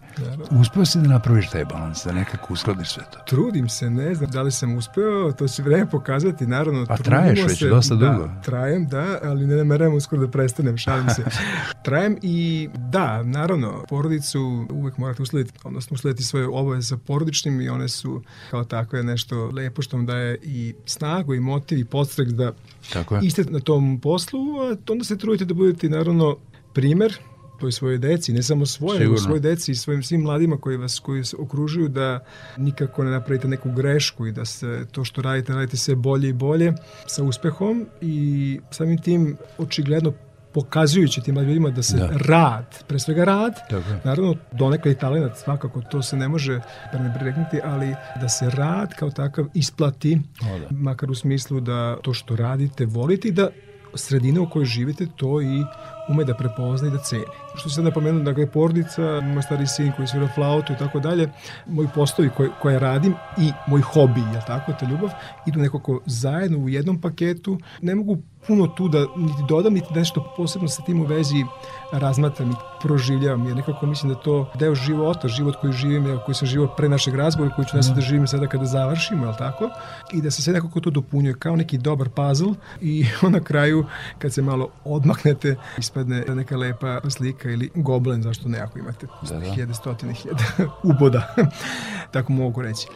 Uspeo 0.51 0.85
si 0.85 0.99
da 0.99 1.07
napraviš 1.07 1.49
taj 1.49 1.65
balans, 1.65 2.05
da 2.05 2.11
nekako 2.11 2.53
uskladiš 2.53 2.89
sve 2.89 3.03
to. 3.11 3.19
Trudim 3.25 3.69
se, 3.69 3.89
ne 3.89 4.15
znam 4.15 4.31
da 4.31 4.41
li 4.41 4.51
sam 4.51 4.75
uspeo, 4.75 5.31
to 5.31 5.47
će 5.47 5.63
vreme 5.63 5.89
pokazati, 5.89 6.47
naravno. 6.47 6.85
Pa 6.85 6.97
traješ 6.97 7.39
već 7.47 7.59
se, 7.59 7.69
dosta 7.69 7.95
da, 7.95 8.09
dugo. 8.09 8.29
Trajem, 8.43 8.87
da, 8.87 9.19
ali 9.23 9.47
ne 9.47 9.55
nameram 9.55 9.93
uskoro 9.93 10.21
da 10.21 10.31
prestanem, 10.31 10.77
šalim 10.77 11.09
se. 11.09 11.23
trajem 11.85 12.17
i 12.21 12.69
da, 12.75 13.23
naravno, 13.23 13.83
porodicu 13.89 14.67
uvek 14.69 14.97
morate 14.97 15.21
uslediti, 15.21 15.59
odnosno 15.63 15.95
uslediti 15.95 16.23
svoje 16.23 16.47
obaveze 16.47 16.87
sa 16.87 16.97
porodičnim 16.97 17.61
i 17.61 17.69
one 17.69 17.89
su 17.89 18.21
kao 18.51 18.63
takve 18.63 19.03
nešto 19.03 19.45
lepo 19.45 19.81
što 19.81 19.97
vam 19.97 20.05
daje 20.05 20.37
i 20.43 20.73
snagu 20.85 21.33
i 21.33 21.39
motiv 21.39 21.77
i 21.79 21.85
podstrek 21.85 22.29
da 22.29 22.51
Tako 22.93 23.15
je. 23.15 23.21
Iste 23.23 23.43
na 23.43 23.59
tom 23.59 23.99
poslu, 23.99 24.39
a 24.59 24.75
onda 24.89 25.03
se 25.03 25.17
trudite 25.17 25.45
da 25.45 25.53
budete 25.53 25.89
naravno 25.89 26.37
primer 26.73 27.17
toj 27.61 27.71
svoje 27.71 27.97
deci, 27.97 28.33
ne 28.33 28.43
samo 28.43 28.65
svoje, 28.65 28.99
nego 28.99 29.17
svoje 29.17 29.39
deci 29.39 29.71
i 29.71 29.75
svojim 29.75 30.03
svim 30.03 30.21
mladima 30.21 30.57
koji 30.57 30.77
vas 30.77 30.99
koji 30.99 31.23
se 31.23 31.35
okružuju 31.39 31.87
da 31.87 32.25
nikako 32.57 33.03
ne 33.03 33.11
napravite 33.11 33.47
neku 33.47 33.71
grešku 33.71 34.27
i 34.27 34.31
da 34.31 34.45
se 34.45 34.85
to 34.91 35.03
što 35.03 35.21
radite, 35.21 35.53
radite 35.53 35.77
sve 35.77 35.95
bolje 35.95 36.29
i 36.29 36.33
bolje 36.33 36.73
sa 37.07 37.23
uspehom 37.23 37.85
i 38.01 38.59
samim 38.71 38.97
tim 38.97 39.37
očigledno 39.57 40.13
pokazujući 40.53 41.21
tim 41.21 41.35
ljudima 41.35 41.69
da 41.69 41.83
se 41.83 41.97
da. 41.97 42.09
rad, 42.11 42.83
pre 42.87 42.99
svega 42.99 43.23
rad, 43.23 43.53
Tako. 43.69 43.83
naravno 44.03 44.35
donekle 44.51 44.91
i 44.91 44.95
talent, 44.95 45.35
svakako 45.35 45.81
to 45.81 46.01
se 46.01 46.17
ne 46.17 46.27
može 46.27 46.61
prenebregnuti, 46.91 47.59
ali 47.63 47.95
da 48.21 48.29
se 48.29 48.49
rad 48.49 48.93
kao 48.95 49.11
takav 49.11 49.45
isplati, 49.53 50.19
o, 50.41 50.59
da. 50.59 50.67
makar 50.71 51.11
u 51.11 51.15
smislu 51.15 51.59
da 51.59 51.97
to 52.01 52.13
što 52.13 52.35
radite, 52.35 52.85
volite 52.85 53.27
i 53.27 53.31
da 53.31 53.49
sredina 53.95 54.41
u 54.41 54.49
kojoj 54.49 54.65
živite 54.65 55.07
to 55.15 55.41
i 55.41 55.63
ume 56.09 56.23
da 56.25 56.33
prepozna 56.33 56.87
i 56.87 56.91
da 56.91 56.97
ceni. 56.97 57.23
Što 57.55 57.69
se 57.69 57.75
sad 57.75 57.83
napomenuo, 57.83 58.23
dakle, 58.23 58.51
porodica, 58.51 59.21
moj 59.21 59.43
stari 59.43 59.67
sin 59.67 59.91
koji 59.95 60.07
svira 60.07 60.27
flautu 60.35 60.73
i 60.73 60.77
tako 60.77 60.99
dalje, 60.99 61.29
moji 61.67 61.87
postovi 61.95 62.29
koje, 62.37 62.49
koje 62.61 62.79
radim 62.79 63.13
i 63.37 63.51
moj 63.67 63.81
hobi, 63.81 64.19
je 64.19 64.41
tako, 64.47 64.73
ta 64.79 64.85
ljubav, 64.85 65.09
idu 65.47 65.59
nekako 65.59 66.01
zajedno 66.05 66.57
u 66.57 66.69
jednom 66.69 67.01
paketu. 67.01 67.59
Ne 67.81 67.95
mogu 67.95 68.17
puno 68.47 68.67
tu 68.67 68.87
da 68.87 68.99
niti 69.15 69.43
dodam, 69.47 69.73
niti 69.73 69.93
nešto 69.93 70.33
posebno 70.37 70.67
sa 70.67 70.83
tim 70.83 71.01
u 71.01 71.03
vezi 71.03 71.45
razmatram 71.91 72.51
i 72.51 72.55
proživljavam, 72.81 73.47
jer 73.47 73.55
nekako 73.55 73.85
mislim 73.85 74.13
da 74.13 74.19
to 74.19 74.51
deo 74.59 74.75
života, 74.75 75.27
život 75.27 75.55
koji 75.61 75.73
živim, 75.73 76.19
koji 76.25 76.35
sam 76.35 76.47
živao 76.47 76.75
pre 76.75 76.89
našeg 76.89 77.15
razgovora, 77.15 77.55
koji 77.55 77.65
ću 77.65 77.75
nas 77.75 77.87
da 77.87 78.01
živim 78.01 78.27
sada 78.27 78.47
kada 78.47 78.65
završimo, 78.65 79.27
je 79.27 79.37
tako? 79.37 79.69
I 80.13 80.21
da 80.21 80.31
se 80.31 80.41
sve 80.41 80.53
nekako 80.53 80.79
to 80.79 80.89
dopunjuje 80.89 81.35
kao 81.39 81.55
neki 81.55 81.77
dobar 81.77 82.09
puzzle 82.09 82.53
i 82.81 83.05
na 83.29 83.39
kraju, 83.39 83.85
kad 84.19 84.33
se 84.33 84.41
malo 84.41 84.69
odmaknete, 84.85 85.55
ispadne 85.77 86.23
neka 86.27 86.57
lepa 86.57 87.09
slika 87.09 87.49
ili 87.49 87.69
goblen, 87.75 88.21
zašto 88.21 88.49
ne, 88.49 88.59
ako 88.59 88.79
imate 88.79 89.07
da, 89.29 89.39
da. 89.39 89.45
hiljade, 89.45 89.73
stotine 89.73 90.13
hiljada 90.13 90.43
uboda, 90.95 91.35
tako 92.13 92.33
mogu 92.33 92.61
reći. 92.61 92.87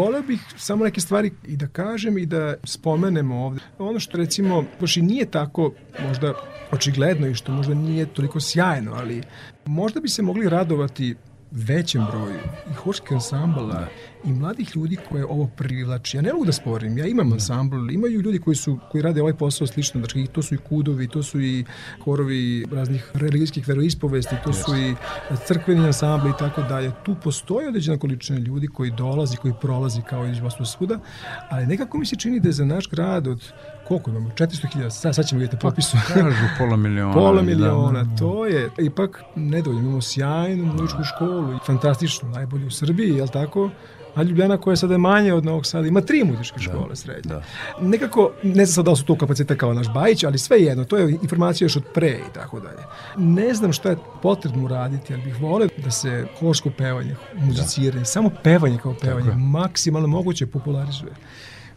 Voleo 0.00 0.22
bih 0.22 0.40
samo 0.56 0.84
neke 0.84 1.00
stvari 1.00 1.30
i 1.46 1.56
da 1.56 1.66
kažem 1.66 2.18
i 2.18 2.26
da 2.26 2.54
spomenemo 2.64 3.44
ovde. 3.44 3.60
Ono 3.78 4.00
što 4.00 4.18
recimo, 4.18 4.64
baš 4.80 4.96
i 4.96 5.02
nije 5.02 5.26
tako 5.30 5.72
možda 6.06 6.34
očigledno 6.72 7.26
i 7.26 7.34
što 7.34 7.52
možda 7.52 7.74
nije 7.74 8.06
toliko 8.06 8.40
sjajno, 8.40 8.92
ali 8.94 9.22
možda 9.66 10.00
bi 10.00 10.08
se 10.08 10.22
mogli 10.22 10.48
radovati 10.48 11.14
većem 11.50 12.06
broju 12.10 12.40
i 12.70 12.74
horskih 12.74 13.12
ansambala 13.12 13.74
da. 13.74 13.88
i 14.24 14.32
mladih 14.32 14.76
ljudi 14.76 14.96
koje 15.08 15.24
ovo 15.24 15.46
privlači. 15.56 16.16
Ja 16.16 16.22
ne 16.22 16.32
mogu 16.32 16.44
da 16.44 16.52
sporim, 16.52 16.98
ja 16.98 17.06
imam 17.06 17.28
da. 17.28 17.34
ansambl, 17.34 17.90
imaju 17.90 18.20
ljudi 18.20 18.38
koji 18.38 18.56
su 18.56 18.78
koji 18.90 19.02
rade 19.02 19.20
ovaj 19.20 19.34
posao 19.34 19.66
slično, 19.66 20.00
znači 20.00 20.26
to 20.32 20.42
su 20.42 20.54
i 20.54 20.58
kudovi, 20.58 21.08
to 21.08 21.22
su 21.22 21.40
i 21.40 21.64
horovi 22.04 22.66
raznih 22.72 23.10
religijskih 23.14 23.68
veroispovesti, 23.68 24.36
to 24.44 24.52
su 24.52 24.76
i 24.76 24.94
crkveni 25.46 25.86
ansambli 25.86 26.30
i 26.30 26.38
tako 26.38 26.62
dalje. 26.62 26.92
Tu 27.04 27.16
postoji 27.22 27.66
određena 27.66 27.98
količina 27.98 28.38
ljudi 28.38 28.66
koji 28.66 28.90
dolazi, 28.90 29.36
koji 29.36 29.54
prolazi 29.60 30.02
kao 30.08 30.26
iz 30.26 30.38
vas 30.38 30.54
svuda, 30.64 30.98
ali 31.48 31.66
nekako 31.66 31.98
mi 31.98 32.06
se 32.06 32.16
čini 32.16 32.40
da 32.40 32.48
je 32.48 32.52
za 32.52 32.64
naš 32.64 32.88
grad 32.88 33.26
od 33.26 33.52
koliko 33.90 34.10
imamo? 34.10 34.30
400.000, 34.30 34.90
sad, 34.90 35.14
sad 35.14 35.26
ćemo 35.26 35.38
vidjeti 35.38 35.56
na 35.56 35.70
popisu. 35.70 35.96
Pa, 36.08 36.14
kažu 36.22 36.44
pola 36.58 36.76
miliona. 36.76 37.12
pola 37.12 37.42
miliona, 37.42 38.04
da, 38.04 38.16
to 38.16 38.46
je 38.46 38.70
ipak 38.78 39.22
nedovoljno. 39.36 39.82
Imamo 39.82 40.02
sjajnu 40.02 40.64
muzičku 40.64 41.04
školu, 41.04 41.58
fantastičnu, 41.66 42.28
najbolju 42.28 42.66
u 42.66 42.70
Srbiji, 42.70 43.16
je 43.16 43.22
li 43.22 43.28
tako? 43.28 43.70
A 44.14 44.22
Ljubljana 44.22 44.56
koja 44.56 44.76
sada 44.76 44.94
je 44.94 44.98
manje 44.98 45.32
od 45.34 45.44
Novog 45.44 45.66
Sada 45.66 45.88
ima 45.88 46.00
tri 46.00 46.24
muzičke 46.24 46.56
da, 46.56 46.62
škole 46.62 46.96
srednje. 46.96 47.28
Da. 47.34 47.42
Nekako, 47.80 48.30
ne 48.42 48.66
znam 48.66 48.74
sad 48.74 48.84
da 48.84 48.90
li 48.90 48.96
su 48.96 49.04
to 49.04 49.18
kapacitete 49.18 49.58
kao 49.58 49.74
naš 49.74 49.92
Bajić, 49.94 50.24
ali 50.24 50.38
sve 50.38 50.58
jedno, 50.58 50.84
to 50.84 50.96
je 50.96 51.18
informacija 51.22 51.64
još 51.64 51.76
od 51.76 51.84
pre 51.94 52.10
i 52.10 52.34
tako 52.34 52.60
dalje. 52.60 52.82
Ne 53.16 53.54
znam 53.54 53.72
šta 53.72 53.90
je 53.90 53.96
potrebno 54.22 54.64
uraditi, 54.64 55.14
ali 55.14 55.22
bih 55.22 55.40
volio 55.40 55.68
da 55.84 55.90
se 55.90 56.26
horsko 56.40 56.70
pevanje, 56.70 57.16
muziciranje, 57.34 58.00
da. 58.00 58.04
samo 58.04 58.30
pevanje 58.42 58.78
kao 58.82 58.94
pevanje, 59.02 59.30
maksimalno 59.34 60.08
moguće 60.08 60.46
popularizuje 60.46 61.12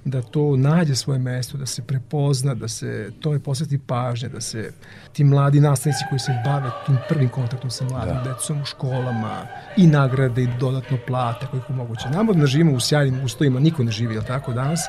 da 0.06 0.22
to 0.22 0.58
nađe 0.58 0.96
svoje 0.96 1.20
mesto, 1.20 1.58
da 1.58 1.66
se 1.66 1.82
prepozna, 1.82 2.54
da 2.54 2.68
se 2.68 3.12
tome 3.20 3.40
posveti 3.40 3.78
pažnje, 3.78 4.30
da 4.30 4.42
se 4.42 4.72
ti 5.14 5.24
mladi 5.24 5.60
nastavnici 5.60 6.04
koji 6.10 6.20
se 6.20 6.32
bave 6.46 6.70
tim 6.86 6.98
prvim 7.10 7.30
kontaktom 7.30 7.70
sa 7.70 7.86
mladim 7.86 8.16
da. 8.16 8.34
decom 8.34 8.62
u 8.62 8.66
školama 8.66 9.42
i 9.78 9.88
nagrade 9.88 10.44
i 10.44 10.48
dodatno 10.60 10.98
plate 11.08 11.48
koliko 11.52 11.74
moguće. 11.74 12.10
Nama 12.10 12.34
da 12.34 12.46
živimo 12.46 12.74
u 12.74 12.80
sjajnim 12.80 13.24
uslovima, 13.24 13.60
niko 13.60 13.84
ne 13.84 13.92
živi, 13.92 14.14
jel 14.14 14.24
tako, 14.24 14.54
danas, 14.54 14.82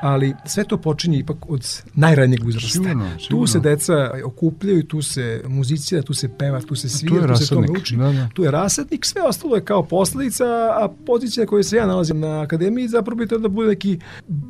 ali 0.00 0.34
sve 0.44 0.64
to 0.64 0.76
počinje 0.76 1.18
ipak 1.18 1.36
od 1.48 1.82
najranjeg 1.94 2.46
uzrasta. 2.46 2.68
Sigurno, 2.68 3.04
sigurno. 3.04 3.28
Tu 3.28 3.46
se 3.46 3.60
deca 3.60 4.10
okupljaju, 4.24 4.86
tu 4.86 5.02
se 5.02 5.42
muzicira, 5.48 6.02
tu 6.02 6.14
se 6.14 6.28
peva, 6.38 6.60
tu 6.60 6.74
se 6.74 6.88
svira, 6.88 7.26
tu, 7.26 7.32
tu 7.32 7.36
se 7.36 7.54
tome 7.54 7.66
uči. 7.70 7.96
Da, 7.96 8.12
da. 8.12 8.28
Tu 8.34 8.44
je 8.44 8.50
rasadnik, 8.50 9.04
sve 9.04 9.22
ostalo 9.22 9.56
je 9.56 9.64
kao 9.64 9.82
posledica, 9.82 10.44
a 10.44 10.88
pozicija 11.06 11.46
koju 11.46 11.62
se 11.62 11.76
ja 11.76 11.86
nalazim 11.86 12.20
na 12.20 12.40
akademiji 12.40 12.88
zapravo 12.88 13.16
bi 13.16 13.26
da 13.26 13.48
bude 13.48 13.68
neki, 13.68 13.98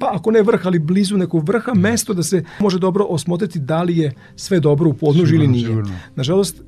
pa 0.01 0.12
ako 0.13 0.31
ne 0.31 0.43
vrh, 0.43 0.67
ali 0.67 0.79
blizu 0.79 1.17
nekog 1.17 1.49
vrha, 1.49 1.75
mesto 1.75 2.15
da 2.15 2.23
se 2.23 2.45
može 2.61 2.79
dobro 2.79 3.05
osmotriti 3.09 3.59
da 3.59 3.83
li 3.83 3.99
je 3.99 4.15
sve 4.37 4.61
dobro 4.61 4.91
u 4.91 4.95
podnožju 4.95 5.37
ili 5.37 5.49
nije. 5.49 5.67
Sigurno. 5.67 5.99
Nažalost, 6.17 6.63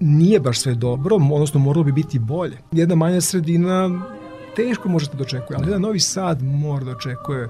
nije 0.00 0.40
baš 0.40 0.60
sve 0.60 0.74
dobro, 0.74 1.16
odnosno 1.16 1.60
moralo 1.60 1.84
bi 1.84 1.92
biti 1.92 2.18
bolje. 2.18 2.56
Jedna 2.72 2.94
manja 2.94 3.20
sredina 3.20 4.00
teško 4.56 4.88
možete 4.88 5.16
da 5.16 5.22
očekuje, 5.22 5.56
ali 5.56 5.66
jedan 5.66 5.82
Novi 5.82 6.00
Sad 6.00 6.42
mora 6.42 6.84
da 6.84 6.90
očekuje 6.90 7.48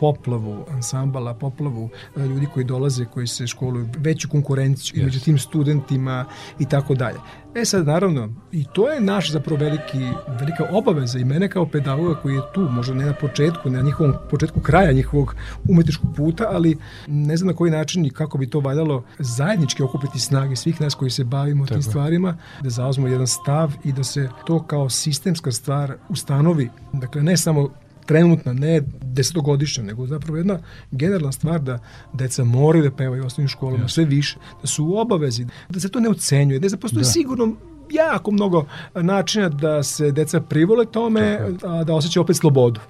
poplavu 0.00 0.64
ansambala, 0.70 1.34
poplavu 1.34 1.88
e, 2.16 2.20
ljudi 2.26 2.46
koji 2.54 2.64
dolaze, 2.64 3.04
koji 3.04 3.26
se 3.26 3.46
školuju, 3.46 3.88
veću 3.98 4.28
konkurenciju 4.28 5.00
yes. 5.00 5.04
među 5.04 5.20
tim 5.20 5.38
studentima 5.38 6.24
i 6.58 6.68
tako 6.68 6.94
dalje. 6.94 7.18
E 7.54 7.64
sad, 7.64 7.86
naravno, 7.86 8.28
i 8.52 8.64
to 8.72 8.88
je 8.88 9.00
naš 9.00 9.30
zapravo 9.32 9.60
veliki, 9.60 9.98
velika 10.40 10.64
obaveza 10.72 11.18
i 11.18 11.24
mene 11.24 11.48
kao 11.48 11.66
pedagoga 11.66 12.20
koji 12.20 12.34
je 12.34 12.40
tu, 12.54 12.60
možda 12.60 12.94
ne 12.94 13.04
na 13.04 13.14
početku, 13.14 13.70
ne 13.70 13.78
na 13.78 13.84
njihovom 13.84 14.14
početku 14.30 14.60
kraja 14.60 14.92
njihovog 14.92 15.34
umetničkog 15.68 16.10
puta, 16.16 16.44
ali 16.50 16.78
ne 17.06 17.36
znam 17.36 17.46
na 17.46 17.56
koji 17.56 17.70
način 17.70 18.06
i 18.06 18.10
kako 18.10 18.38
bi 18.38 18.50
to 18.50 18.60
valjalo 18.60 19.04
zajednički 19.18 19.82
okupiti 19.82 20.20
snage 20.20 20.56
svih 20.56 20.80
nas 20.80 20.94
koji 20.94 21.10
se 21.10 21.24
bavimo 21.24 21.66
Tako. 21.66 21.74
tim 21.74 21.82
stvarima, 21.82 22.36
da 22.62 22.70
zauzmo 22.70 23.08
jedan 23.08 23.26
stav 23.26 23.72
i 23.84 23.92
da 23.92 24.04
se 24.04 24.28
to 24.46 24.62
kao 24.62 24.88
sistemska 24.88 25.52
stvar 25.52 25.94
ustanovi. 26.08 26.70
Dakle, 26.92 27.22
ne 27.22 27.36
samo 27.36 27.70
trenutna, 28.10 28.52
ne 28.52 28.82
desetogodišnja, 29.02 29.84
nego 29.84 30.06
zapravo 30.06 30.36
jedna 30.36 30.58
generalna 30.90 31.32
stvar 31.32 31.60
da 31.62 31.78
deca 32.12 32.44
moraju 32.44 32.84
da 32.84 32.90
pevaju 32.90 33.22
u 33.22 33.26
osnovnim 33.26 33.48
školama, 33.48 33.88
sve 33.88 34.04
više, 34.04 34.38
da 34.62 34.66
su 34.66 34.84
u 34.84 34.96
obavezi, 34.98 35.46
da 35.68 35.80
se 35.80 35.88
to 35.88 36.00
ne 36.00 36.08
ocenjuje, 36.08 36.58
da 36.58 36.76
postoji 36.76 37.04
da. 37.04 37.10
sigurno 37.10 37.54
jako 37.90 38.30
mnogo 38.30 38.64
načina 38.94 39.48
da 39.48 39.82
se 39.82 40.12
deca 40.12 40.40
privole 40.40 40.86
tome, 40.86 41.40
a 41.62 41.84
da 41.84 41.94
osjećaju 41.94 42.22
opet 42.22 42.36
slobodu. 42.36 42.80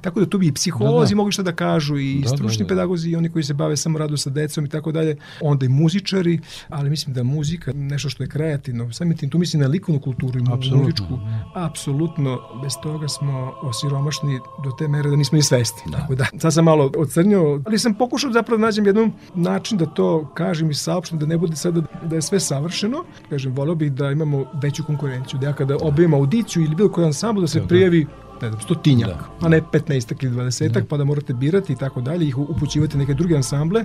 Tako 0.00 0.20
da 0.20 0.26
tu 0.26 0.38
bi 0.38 0.46
i 0.46 0.52
psiholozi 0.52 1.10
da, 1.10 1.14
da. 1.14 1.16
mogli 1.16 1.32
šta 1.32 1.42
da 1.42 1.52
kažu 1.52 1.98
i 1.98 2.20
da, 2.22 2.28
stručni 2.28 2.58
da, 2.58 2.64
da. 2.64 2.68
pedagozi 2.68 3.10
i 3.10 3.16
oni 3.16 3.30
koji 3.30 3.42
se 3.42 3.54
bave 3.54 3.76
samo 3.76 3.98
radu 3.98 4.16
sa 4.16 4.30
decom 4.30 4.64
i 4.64 4.68
tako 4.68 4.92
dalje, 4.92 5.16
onda 5.40 5.66
i 5.66 5.68
muzičari, 5.68 6.40
ali 6.68 6.90
mislim 6.90 7.14
da 7.14 7.22
muzika 7.22 7.72
nešto 7.72 8.08
što 8.08 8.22
je 8.22 8.28
kreativno, 8.28 8.92
samim 8.92 9.16
tim 9.16 9.30
tu 9.30 9.38
mislim 9.38 9.62
na 9.62 9.68
likovnu 9.68 10.00
kulturu 10.00 10.38
i 10.38 10.42
muzičku, 10.42 11.18
apsolutno 11.54 12.40
bez 12.62 12.72
toga 12.82 13.08
smo 13.08 13.52
osiromašni 13.62 14.38
do 14.64 14.70
te 14.78 14.88
mere 14.88 15.10
da 15.10 15.16
nismo 15.16 15.36
ni 15.36 15.42
svesti. 15.42 15.82
Da. 15.90 15.98
Tako 15.98 16.14
da, 16.14 16.26
sad 16.38 16.54
sam 16.54 16.64
malo 16.64 16.90
ocrnio, 16.96 17.60
ali 17.66 17.78
sam 17.78 17.94
pokušao 17.94 18.32
zapravo 18.32 18.58
da 18.58 18.66
nađem 18.66 18.86
jedan 18.86 19.12
način 19.34 19.78
da 19.78 19.86
to 19.86 20.30
kažem 20.34 20.70
i 20.70 20.74
saopštim, 20.74 21.18
da 21.18 21.26
ne 21.26 21.38
bude 21.38 21.56
sada 21.56 21.82
da 22.04 22.16
je 22.16 22.22
sve 22.22 22.40
savršeno. 22.40 23.04
Kažem, 23.30 23.52
volio 23.52 23.74
bih 23.74 23.92
da 23.92 24.01
da 24.02 24.10
imamo 24.10 24.44
veću 24.62 24.84
konkurenciju. 24.84 25.40
Da 25.40 25.46
ja 25.46 25.52
kada 25.52 25.76
objavim 25.80 26.14
audiciju 26.14 26.62
ili 26.62 26.74
bilo 26.74 26.88
koji 26.88 27.06
ansambl 27.06 27.40
da 27.40 27.46
se 27.46 27.60
da, 27.60 27.66
prijavi 27.66 28.06
ne 28.42 28.48
znam, 28.48 28.60
stotinjak, 28.60 29.08
da, 29.08 29.46
a 29.46 29.48
ne 29.48 29.60
15 29.60 30.24
ili 30.24 30.36
20 30.36 30.68
da. 30.68 30.84
pa 30.88 30.96
da 30.96 31.04
morate 31.04 31.32
birati 31.32 31.72
i 31.72 31.76
tako 31.76 32.00
dalje, 32.00 32.26
ih 32.28 32.38
upućivati 32.38 32.98
neke 32.98 33.14
druge 33.14 33.36
ansamble, 33.36 33.84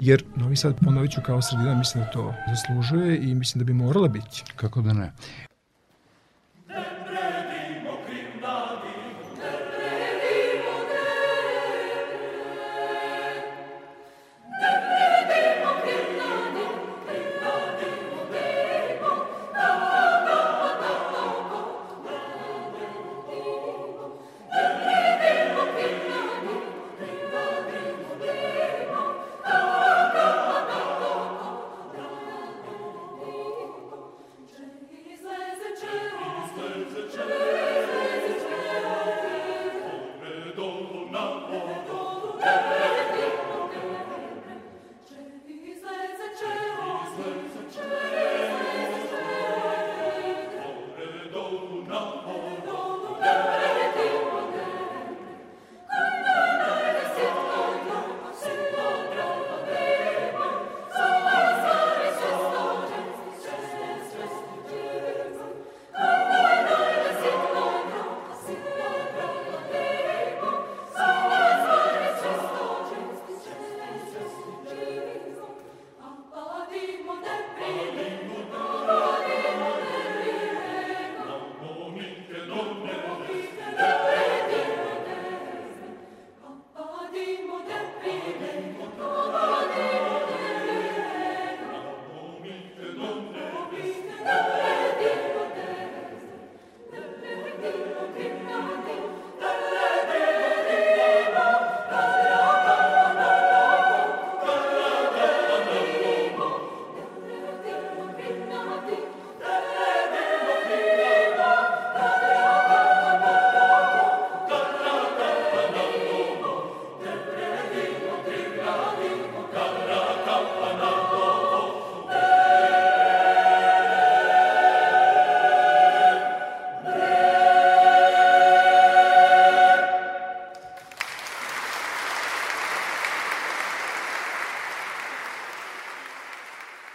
jer 0.00 0.24
Novi 0.36 0.56
Sad 0.56 0.74
ponovit 0.84 1.10
ću 1.10 1.20
kao 1.26 1.42
sredina, 1.42 1.74
mislim 1.74 2.04
da 2.04 2.10
to 2.10 2.34
zaslužuje 2.50 3.18
i 3.22 3.34
mislim 3.34 3.58
da 3.58 3.64
bi 3.64 3.72
morala 3.72 4.08
biti. 4.08 4.44
Kako 4.56 4.82
da 4.82 4.92
ne? 4.92 5.12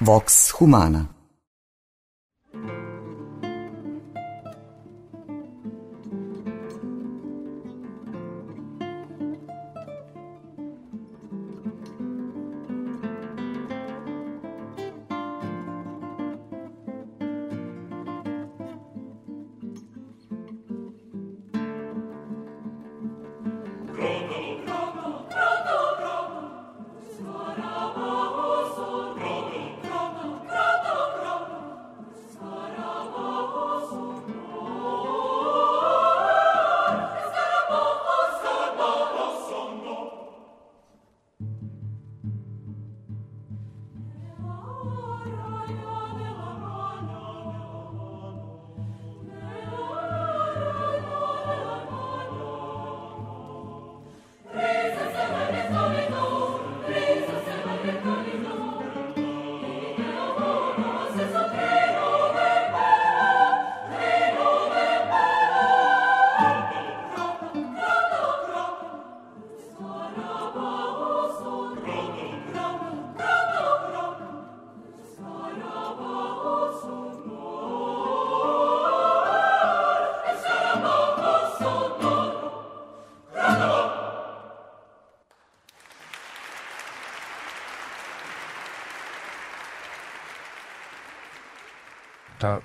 Vox 0.04 0.50
Humana 0.60 1.08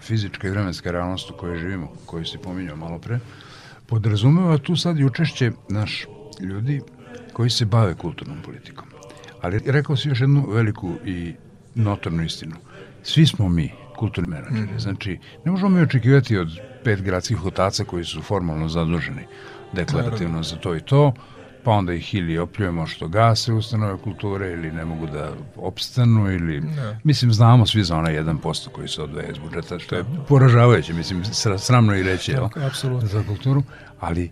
fizička 0.07 0.49
i 0.49 0.51
vremenska 0.51 0.90
realnost 0.90 1.31
u 1.31 1.37
kojoj 1.37 1.59
živimo, 1.59 1.92
koju 2.07 2.25
si 2.25 2.38
pominjao 2.38 2.77
malo 2.77 2.99
pre, 2.99 3.19
podrazumeva 3.87 4.59
tu 4.59 4.77
sad 4.77 4.99
i 4.99 5.05
učešće 5.05 5.53
naš 5.69 6.07
ljudi 6.40 6.81
koji 7.33 7.51
se 7.51 7.64
bave 7.64 7.95
kulturnom 7.95 8.42
politikom. 8.45 8.87
Ali 9.42 9.61
rekao 9.66 9.97
si 9.97 10.09
još 10.09 10.21
jednu 10.21 10.47
veliku 10.51 10.92
i 11.05 11.35
notornu 11.75 12.25
istinu. 12.25 12.57
Svi 13.03 13.27
smo 13.27 13.49
mi 13.49 13.73
kulturni 13.97 14.31
menadžeri. 14.31 14.75
Mm. 14.75 14.79
Znači, 14.79 15.19
ne 15.45 15.51
možemo 15.51 15.71
mi 15.77 15.83
očekivati 15.83 16.37
od 16.37 16.59
pet 16.85 17.03
gradskih 17.03 17.45
otaca 17.45 17.85
koji 17.85 18.05
su 18.05 18.23
formalno 18.23 18.69
zaduženi 18.69 19.27
deklarativno 19.73 20.42
za 20.42 20.57
to 20.57 20.77
i 20.77 20.81
to, 20.81 21.12
pa 21.66 21.72
onda 21.72 21.92
ih 21.92 22.14
ili 22.14 22.38
opljujemo 22.38 22.87
što 22.87 23.09
gase 23.09 23.52
ustanove 23.52 23.98
kulture 23.98 24.52
ili 24.52 24.72
ne 24.72 24.85
mogu 24.85 25.07
da 25.07 25.33
opstanu 25.57 26.31
ili, 26.33 26.61
ne. 26.61 27.00
mislim, 27.05 27.33
znamo 27.33 27.66
svi 27.66 27.85
za 27.85 27.96
onaj 27.96 28.14
1% 28.14 28.68
koji 28.68 28.88
se 28.88 29.02
odvaja 29.02 29.31
iz 29.31 29.38
budžeta, 29.38 29.79
što 29.79 29.96
je 29.96 30.05
poražavajuće, 30.29 30.92
mislim, 30.92 31.24
sramno 31.59 31.96
i 31.96 32.02
reći, 32.02 32.33
jel? 32.33 32.48
Apsolutno. 32.66 33.09
Za 33.09 33.22
kulturu, 33.22 33.62
ali 34.00 34.31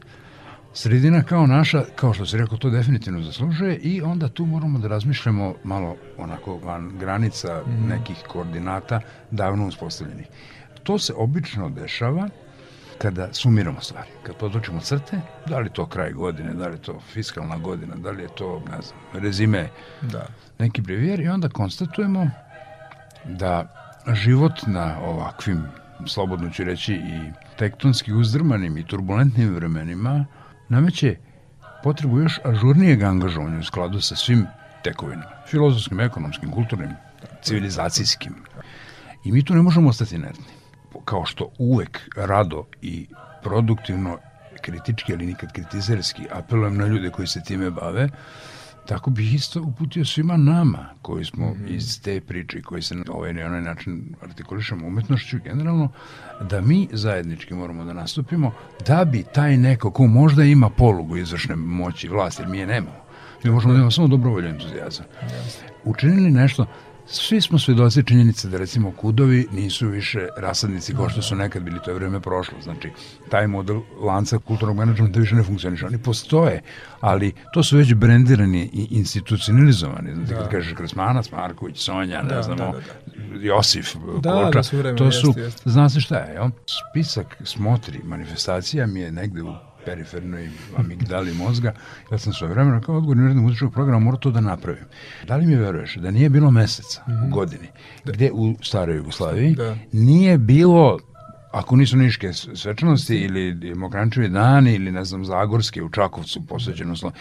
sredina 0.73 1.23
kao 1.23 1.47
naša, 1.47 1.85
kao 1.97 2.15
što 2.15 2.27
se 2.27 2.37
rekao, 2.37 2.59
to 2.59 2.71
definitivno 2.71 3.23
zaslužuje 3.23 3.77
i 3.77 4.03
onda 4.03 4.29
tu 4.29 4.47
moramo 4.47 4.79
da 4.79 4.89
razmišljamo 4.89 5.55
malo 5.65 5.97
onako 6.19 6.57
van 6.57 6.99
granica 6.99 7.63
mm. 7.67 7.89
nekih 7.89 8.17
koordinata 8.29 9.01
davno 9.31 9.67
uspostavljenih. 9.67 10.27
To 10.83 10.99
se 10.99 11.13
obično 11.17 11.71
dešava 11.71 12.29
kada 12.99 13.29
sumiramo 13.33 13.81
stvari, 13.81 14.09
kad 14.23 14.37
podločimo 14.37 14.81
crte, 14.81 15.21
da 15.47 15.59
li 15.59 15.71
to 15.71 15.87
kraj 15.87 16.13
godine, 16.13 16.55
da 16.55 16.69
li 16.69 16.79
to 16.79 17.01
fiskalna 17.13 17.59
godina, 17.59 17.95
da 17.95 18.11
li 18.11 18.23
je 18.23 18.29
to, 18.35 18.63
ne 18.71 18.83
znam, 18.83 19.23
rezime, 19.23 19.69
da. 20.03 20.27
neki 20.59 20.81
brevijer 20.81 21.21
i 21.21 21.29
onda 21.29 21.49
konstatujemo 21.49 22.31
da 23.25 23.75
život 24.15 24.67
na 24.67 24.99
ovakvim, 25.01 25.65
slobodno 26.07 26.51
ću 26.51 26.65
reći, 26.65 26.95
i 26.95 27.33
tektonski 27.59 28.13
uzdrmanim 28.13 28.79
i 28.79 28.87
turbulentnim 28.87 29.55
vremenima 29.55 30.27
nameće 30.69 31.17
potrebu 31.83 32.19
još 32.19 32.41
ažurnijeg 32.45 33.03
angažovanja 33.03 33.59
u 33.59 33.65
skladu 33.65 34.01
sa 34.01 34.17
svim 34.17 34.47
tekovinama, 34.85 35.31
filozofskim, 35.51 36.01
ekonomskim, 36.01 36.51
kulturnim, 36.51 36.91
civilizacijskim. 37.43 38.35
I 39.25 39.33
mi 39.33 39.45
tu 39.45 39.55
ne 39.55 39.63
možemo 39.63 39.89
ostati 39.89 40.15
inertni 40.15 40.64
kao 41.05 41.25
što 41.25 41.49
uvek 41.59 42.01
rado 42.17 42.65
i 42.83 43.07
produktivno 43.43 44.19
kritički, 44.61 45.13
ali 45.13 45.27
nikad 45.27 45.53
kritizerski, 45.53 46.23
apelujem 46.33 46.77
na 46.77 46.87
ljude 46.87 47.11
koji 47.11 47.29
se 47.29 47.43
time 47.43 47.71
bave, 47.71 48.09
tako 48.87 49.11
bih 49.11 49.35
isto 49.35 49.63
uputio 49.63 50.05
svima 50.05 50.37
nama 50.37 50.87
koji 51.03 51.25
smo 51.25 51.47
mm 51.47 51.55
-hmm. 51.55 51.75
iz 51.75 52.03
te 52.03 52.21
priče 52.21 52.63
koji 52.63 52.83
se 52.83 52.95
na 52.95 53.05
ovaj 53.09 53.31
ili 53.31 53.43
onaj 53.43 53.63
način 53.63 54.15
artikulišemo 54.23 54.87
umetnošću 54.87 55.39
generalno, 55.45 55.89
da 56.41 56.61
mi 56.61 56.89
zajednički 56.93 57.55
moramo 57.55 57.85
da 57.85 57.93
nastupimo 57.93 58.53
da 58.87 59.05
bi 59.05 59.25
taj 59.35 59.57
neko 59.57 59.91
ko 59.91 60.07
možda 60.07 60.45
ima 60.45 60.71
polugu 60.71 61.17
izvršne 61.17 61.57
moći 61.57 62.09
vlasti, 62.09 62.43
jer 62.43 62.49
mi 62.49 62.59
je 62.59 62.67
nemamo, 62.67 63.05
mi 63.45 63.51
možemo 63.51 63.73
da 63.73 63.77
imamo 63.77 63.91
samo 63.91 64.09
dobrovolju 64.09 64.49
entuzijazam, 64.49 65.07
učinili 65.85 66.31
nešto 66.31 66.67
Svi 67.07 67.41
smo 67.41 67.59
svedoci 67.59 68.03
činjenice 68.03 68.49
da 68.49 68.59
recimo 68.59 68.93
kudovi 68.93 69.47
nisu 69.53 69.89
više 69.89 70.29
rasadnici 70.37 70.95
kao 70.95 71.09
što 71.09 71.23
su 71.23 71.37
nekad 71.37 71.63
bili, 71.63 71.79
to 71.85 71.91
je 71.91 71.95
vreme 71.95 72.21
prošlo. 72.21 72.59
Znači, 72.63 72.91
taj 73.31 73.47
model 73.47 73.81
lanca 74.01 74.39
kulturnog 74.39 74.77
menadžmenta 74.77 75.21
više 75.21 75.35
ne 75.35 75.43
funkcioniše. 75.43 75.87
Oni 75.87 75.99
postoje, 75.99 76.63
ali 77.01 77.33
to 77.53 77.63
su 77.63 77.77
već 77.77 77.95
brendirani 77.95 78.71
i 78.73 78.87
institucionalizovani. 78.91 80.15
Znači, 80.15 80.33
da. 80.33 80.39
kad 80.39 80.51
kažeš 80.51 80.75
Kresmanac, 80.75 81.31
Marković, 81.31 81.79
Sonja, 81.79 82.23
ne 82.23 82.35
da, 82.35 82.43
znamo, 82.43 82.73
da, 82.73 82.73
da, 82.73 83.39
da. 83.39 83.47
Josif, 83.47 83.95
da, 84.21 84.33
Koča, 84.33 84.51
da, 84.51 84.63
su 84.63 84.77
vreme, 84.77 84.99
to 84.99 85.13
su, 85.13 85.27
jeste, 85.27 85.41
jeste. 85.41 85.71
zna 85.71 85.89
se 85.89 86.01
šta 86.01 86.17
je, 86.17 86.35
jel? 86.35 86.49
Spisak 86.67 87.37
smotri 87.45 88.01
manifestacija 88.05 88.87
mi 88.87 89.01
je 89.01 89.13
negde 89.13 89.43
u 89.43 89.53
perifernoj 89.85 90.51
amigdali 90.77 91.35
mozga, 91.35 91.73
ja 92.13 92.19
sam 92.19 92.33
sve 92.33 92.49
vremena 92.49 92.81
kao 92.81 92.97
odgovorni 92.97 93.25
urednik 93.25 93.45
muzičkog 93.45 93.73
programa 93.73 93.99
morao 93.99 94.19
to 94.19 94.31
da 94.31 94.41
napravim. 94.41 94.85
Da 95.27 95.37
li 95.37 95.47
mi 95.47 95.57
veruješ 95.57 95.95
da 95.97 96.11
nije 96.11 96.29
bilo 96.29 96.51
meseca 96.51 97.03
mm 97.07 97.11
-hmm. 97.11 97.23
u 97.23 97.25
mhm. 97.25 97.31
godini 97.31 97.69
da. 98.05 98.13
gde 98.13 98.31
u 98.33 98.55
staroj 98.63 98.97
Jugoslaviji 98.97 99.55
da. 99.55 99.77
nije 99.93 100.39
bilo 100.39 100.99
ako 101.53 101.77
nisu 101.77 101.97
niške 101.97 102.33
svečanosti 102.33 103.17
ili 103.17 103.75
Mokrančevi 103.75 104.29
dani 104.29 104.75
ili 104.75 104.93
ne 104.93 105.05
znam 105.05 105.25
Zagorske 105.25 105.83
u 105.83 105.91
Čakovcu 105.91 106.47
posveđeno 106.47 106.97
slovo, 106.97 107.15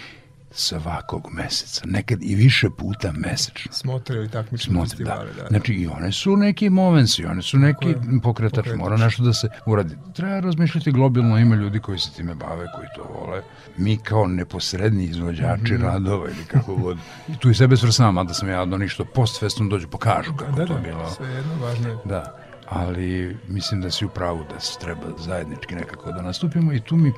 svakog 0.54 1.28
meseca, 1.32 1.82
nekad 1.86 2.20
i 2.24 2.36
više 2.36 2.70
puta 2.78 3.12
mesečno. 3.12 3.72
Smotre 3.72 4.16
ili 4.16 4.30
takmične 4.30 4.82
festivale. 4.82 5.26
Da. 5.26 5.42
da. 5.42 5.48
Znači 5.48 5.74
i 5.74 5.88
one 5.88 6.12
su 6.12 6.38
neki 6.38 6.70
momenci, 6.70 7.26
one 7.26 7.42
su 7.42 7.58
neki 7.58 7.86
pokretač, 8.24 8.24
pokretač, 8.24 8.80
mora 8.80 8.98
nešto 8.98 9.24
da 9.24 9.34
se 9.34 9.50
uradi. 9.66 9.96
Treba 10.14 10.40
razmišljati 10.40 10.92
globalno, 10.92 11.38
ima 11.40 11.56
ljudi 11.56 11.80
koji 11.80 12.00
se 12.00 12.12
time 12.12 12.36
bave, 12.36 12.66
koji 12.76 12.88
to 12.96 13.04
vole. 13.04 13.42
Mi 13.78 13.98
kao 13.98 14.28
neposredni 14.28 15.04
izvođači 15.04 15.74
mm 15.74 15.78
-hmm. 15.78 15.82
radova 15.82 16.30
ili 16.30 16.46
kako 16.48 16.76
god. 16.76 16.98
I 17.28 17.38
tu 17.38 17.50
i 17.50 17.56
sebe 17.56 17.78
svrsavam, 17.78 18.18
a 18.18 18.24
da 18.24 18.34
sam 18.34 18.50
ja 18.50 18.62
odno 18.62 18.78
ništo 18.78 19.06
post 19.06 19.40
festom 19.40 19.70
dođu 19.70 19.88
pokažu 19.88 20.34
kako 20.38 20.52
da, 20.52 20.66
to 20.66 20.74
da, 20.74 20.80
bilo. 20.80 21.10
Sve 21.10 21.28
jedno 21.28 21.56
važno 21.62 21.90
je. 21.90 21.98
Da 22.06 22.44
ali 22.70 23.38
mislim 23.48 23.82
da 23.82 23.92
si 23.92 24.06
u 24.06 24.10
pravu 24.10 24.46
da 24.54 24.60
se 24.60 24.80
treba 24.80 25.02
zajednički 25.18 25.76
nekako 25.76 26.12
da 26.12 26.22
nastupimo 26.22 26.74
i 26.74 26.80
tu 26.80 26.96
mi 26.96 27.14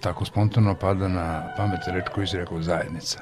tako 0.00 0.24
spontano 0.24 0.74
pada 0.74 1.08
na 1.08 1.54
pamet 1.56 1.80
reč 1.86 2.04
koju 2.14 2.26
si 2.26 2.36
rekao 2.36 2.62
zajednica. 2.62 3.20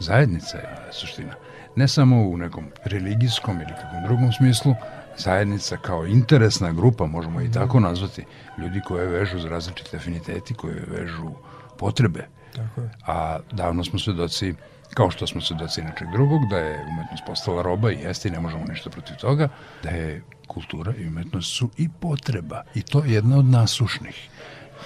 Zajednica 0.00 0.58
je 0.58 0.92
suština. 0.92 1.34
Ne 1.76 1.88
samo 1.88 2.22
u 2.22 2.36
nekom 2.36 2.66
religijskom 2.84 3.56
ili 3.56 3.72
kakvom 3.82 4.02
drugom 4.04 4.32
smislu, 4.32 4.74
zajednica 5.16 5.76
kao 5.76 6.06
interesna 6.06 6.72
grupa, 6.72 7.06
možemo 7.06 7.40
i 7.40 7.52
tako 7.52 7.80
nazvati, 7.80 8.24
ljudi 8.58 8.80
koje 8.80 9.06
vežu 9.06 9.38
za 9.38 9.48
različite 9.48 9.96
afiniteti, 9.96 10.54
koje 10.54 10.84
vežu 10.86 11.30
potrebe. 11.78 12.26
Tako 12.54 12.80
je. 12.80 12.90
A 13.06 13.38
davno 13.52 13.84
smo 13.84 13.98
svedoci 13.98 14.54
kao 14.94 15.10
što 15.10 15.26
smo 15.26 15.40
svedoci 15.40 15.82
nečeg 15.82 16.08
drugog, 16.12 16.40
da 16.50 16.58
je 16.58 16.86
umetnost 16.88 17.22
postala 17.26 17.62
roba 17.62 17.92
i 17.92 17.98
jeste 18.02 18.28
i 18.28 18.32
ne 18.32 18.40
možemo 18.40 18.64
ništa 18.68 18.90
protiv 18.90 19.16
toga, 19.16 19.48
da 19.82 19.90
je 19.90 20.22
kultura 20.46 20.92
i 20.98 21.06
umetnost 21.06 21.56
su 21.56 21.70
i 21.76 21.88
potreba 22.00 22.62
i 22.74 22.82
to 22.82 23.04
je 23.04 23.12
jedna 23.12 23.38
od 23.38 23.44
nasušnih. 23.44 24.28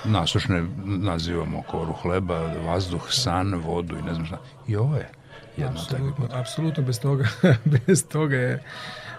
Nasušne 0.04 0.66
nazivamo 0.84 1.62
koru 1.62 1.92
hleba, 1.92 2.38
vazduh, 2.66 3.02
san, 3.10 3.54
vodu 3.54 3.98
i 3.98 4.02
ne 4.02 4.14
znam 4.14 4.26
šta. 4.26 4.38
I 4.68 4.76
ovo 4.76 4.96
je. 4.96 5.08
jedno 5.56 5.80
apsolutno, 5.80 6.28
apsolutno 6.32 6.82
bez 6.82 7.00
toga, 7.00 7.24
bez 7.86 8.08
toga 8.08 8.36
je 8.36 8.62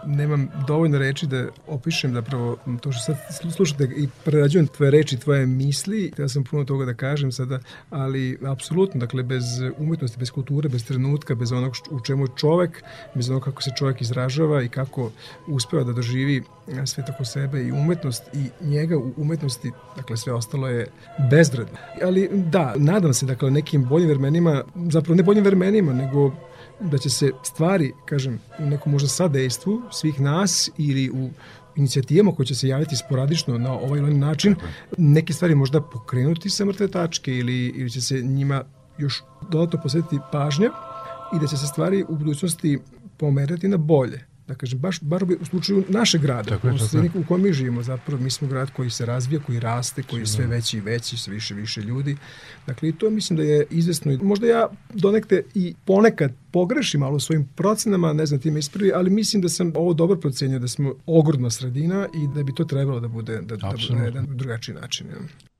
nemam 0.06 0.47
dovoljno 0.68 0.97
reči 0.97 1.28
da 1.28 1.45
opišem 1.68 2.14
zapravo 2.14 2.58
to 2.82 2.91
što 2.91 3.01
sad 3.14 3.18
slušate 3.54 3.84
i 3.84 4.08
prerađujem 4.26 4.68
tvoje 4.68 4.91
reči, 4.91 5.18
tvoje 5.18 5.45
misli, 5.45 6.12
ja 6.18 6.28
sam 6.30 6.43
puno 6.43 6.64
toga 6.64 6.86
da 6.86 6.93
kažem 6.93 7.32
sada, 7.32 7.60
ali 7.89 8.38
apsolutno, 8.45 8.99
dakle, 8.99 9.24
bez 9.24 9.43
umetnosti, 9.78 10.20
bez 10.20 10.32
kulture, 10.32 10.70
bez 10.70 10.86
trenutka, 10.86 11.36
bez 11.36 11.51
onog 11.51 11.74
u 11.91 11.99
čemu 11.99 12.24
je 12.24 12.30
čovek, 12.36 12.84
bez 13.16 13.30
onog 13.30 13.43
kako 13.43 13.62
se 13.62 13.72
čovek 13.78 14.01
izražava 14.01 14.64
i 14.64 14.70
kako 14.70 15.12
uspeva 15.47 15.84
da 15.84 15.93
doživi 15.93 16.43
sve 16.86 17.06
tako 17.06 17.26
sebe 17.26 17.64
i 17.64 17.72
umetnost 17.72 18.24
i 18.34 18.66
njega 18.66 18.97
u 18.97 19.14
umetnosti, 19.18 19.72
dakle 19.95 20.18
sve 20.18 20.34
ostalo 20.34 20.68
je 20.68 20.88
bezvredno. 21.32 21.78
Ali 22.04 22.30
da, 22.34 22.74
nadam 22.78 23.14
se, 23.14 23.26
dakle, 23.26 23.51
nekim 23.51 23.86
boljim 23.86 24.10
vremenima, 24.10 24.64
zapravo 24.76 25.16
ne 25.16 25.24
boljim 25.24 25.43
vremenima, 25.43 25.93
nego 25.93 26.32
da 26.91 26.97
će 26.97 27.09
se 27.09 27.31
stvari, 27.43 27.93
kažem, 28.05 28.39
u 28.59 28.65
nekom 28.65 28.91
možda 28.91 29.07
sadejstvu 29.09 29.81
svih 29.91 30.21
nas 30.21 30.69
ili 30.77 31.09
u 31.09 31.29
inicijativama 31.75 32.36
koje 32.36 32.45
će 32.45 32.55
se 32.55 32.67
javiti 32.67 32.95
sporadično 32.95 33.57
na 33.57 33.71
ovaj 33.71 33.99
ili 33.99 34.13
način, 34.13 34.55
neke 34.97 35.34
stvari 35.34 35.55
možda 35.55 35.81
pokrenuti 35.81 36.49
sa 36.49 36.65
mrtve 36.65 36.88
tačke 36.88 37.36
ili, 37.36 37.67
ili 37.67 37.89
će 37.89 38.01
se 38.01 38.21
njima 38.21 38.63
još 38.97 39.23
dodatno 39.51 39.79
posvetiti 39.81 40.19
pažnja 40.31 40.69
i 41.36 41.39
da 41.39 41.47
će 41.47 41.57
se 41.57 41.67
stvari 41.67 42.05
u 42.09 42.15
budućnosti 42.15 42.79
pomerati 43.17 43.67
na 43.67 43.77
bolje 43.77 44.32
da 44.48 44.56
kažem, 44.56 44.80
baš 44.80 45.02
bar 45.02 45.24
u 45.41 45.46
slučaju 45.46 45.84
našeg 45.89 46.22
grada, 46.22 46.50
tako 46.50 46.68
je, 46.68 46.78
tako 46.91 47.20
u 47.20 47.24
kojem 47.28 47.44
mi 47.44 47.54
živimo, 47.54 47.84
zapravo 47.84 48.24
mi 48.24 48.30
smo 48.30 48.48
grad 48.48 48.72
koji 48.72 48.89
se 48.89 49.06
razvija, 49.06 49.41
koji 49.46 49.60
raste, 49.60 50.04
koji 50.04 50.20
je 50.20 50.26
sve 50.26 50.48
veći 50.48 50.78
i 50.78 50.82
veći, 50.82 51.18
sve 51.18 51.34
više 51.34 51.54
više 51.54 51.82
ljudi. 51.82 52.18
Dakle, 52.68 52.89
i 52.89 52.91
to 52.91 53.10
mislim 53.10 53.38
da 53.38 53.44
je 53.44 53.66
izvesno. 53.70 54.18
Možda 54.22 54.48
ja 54.48 54.68
donekte 54.94 55.44
i 55.56 55.74
ponekad 55.86 56.32
pogrešim 56.52 57.00
malo 57.00 57.16
u 57.16 57.20
svojim 57.20 57.50
procenama, 57.56 58.14
ne 58.14 58.26
znam 58.26 58.39
ti 58.39 58.52
me 58.52 58.60
ispravi, 58.60 58.91
ali 58.96 59.10
mislim 59.10 59.41
da 59.41 59.50
sam 59.50 59.72
ovo 59.76 59.94
dobro 59.94 60.20
procenio, 60.20 60.60
da 60.60 60.68
smo 60.68 60.94
ogromna 61.06 61.50
sredina 61.50 62.08
i 62.16 62.36
da 62.36 62.44
bi 62.44 62.56
to 62.56 62.64
trebalo 62.64 63.00
da 63.00 63.08
bude, 63.08 63.41
da, 63.41 63.56
da 63.56 63.72
bude 63.72 64.00
na 64.00 64.06
jedan 64.06 64.38
drugačiji 64.38 64.76
način. 64.76 65.08
Ja. 65.08 65.53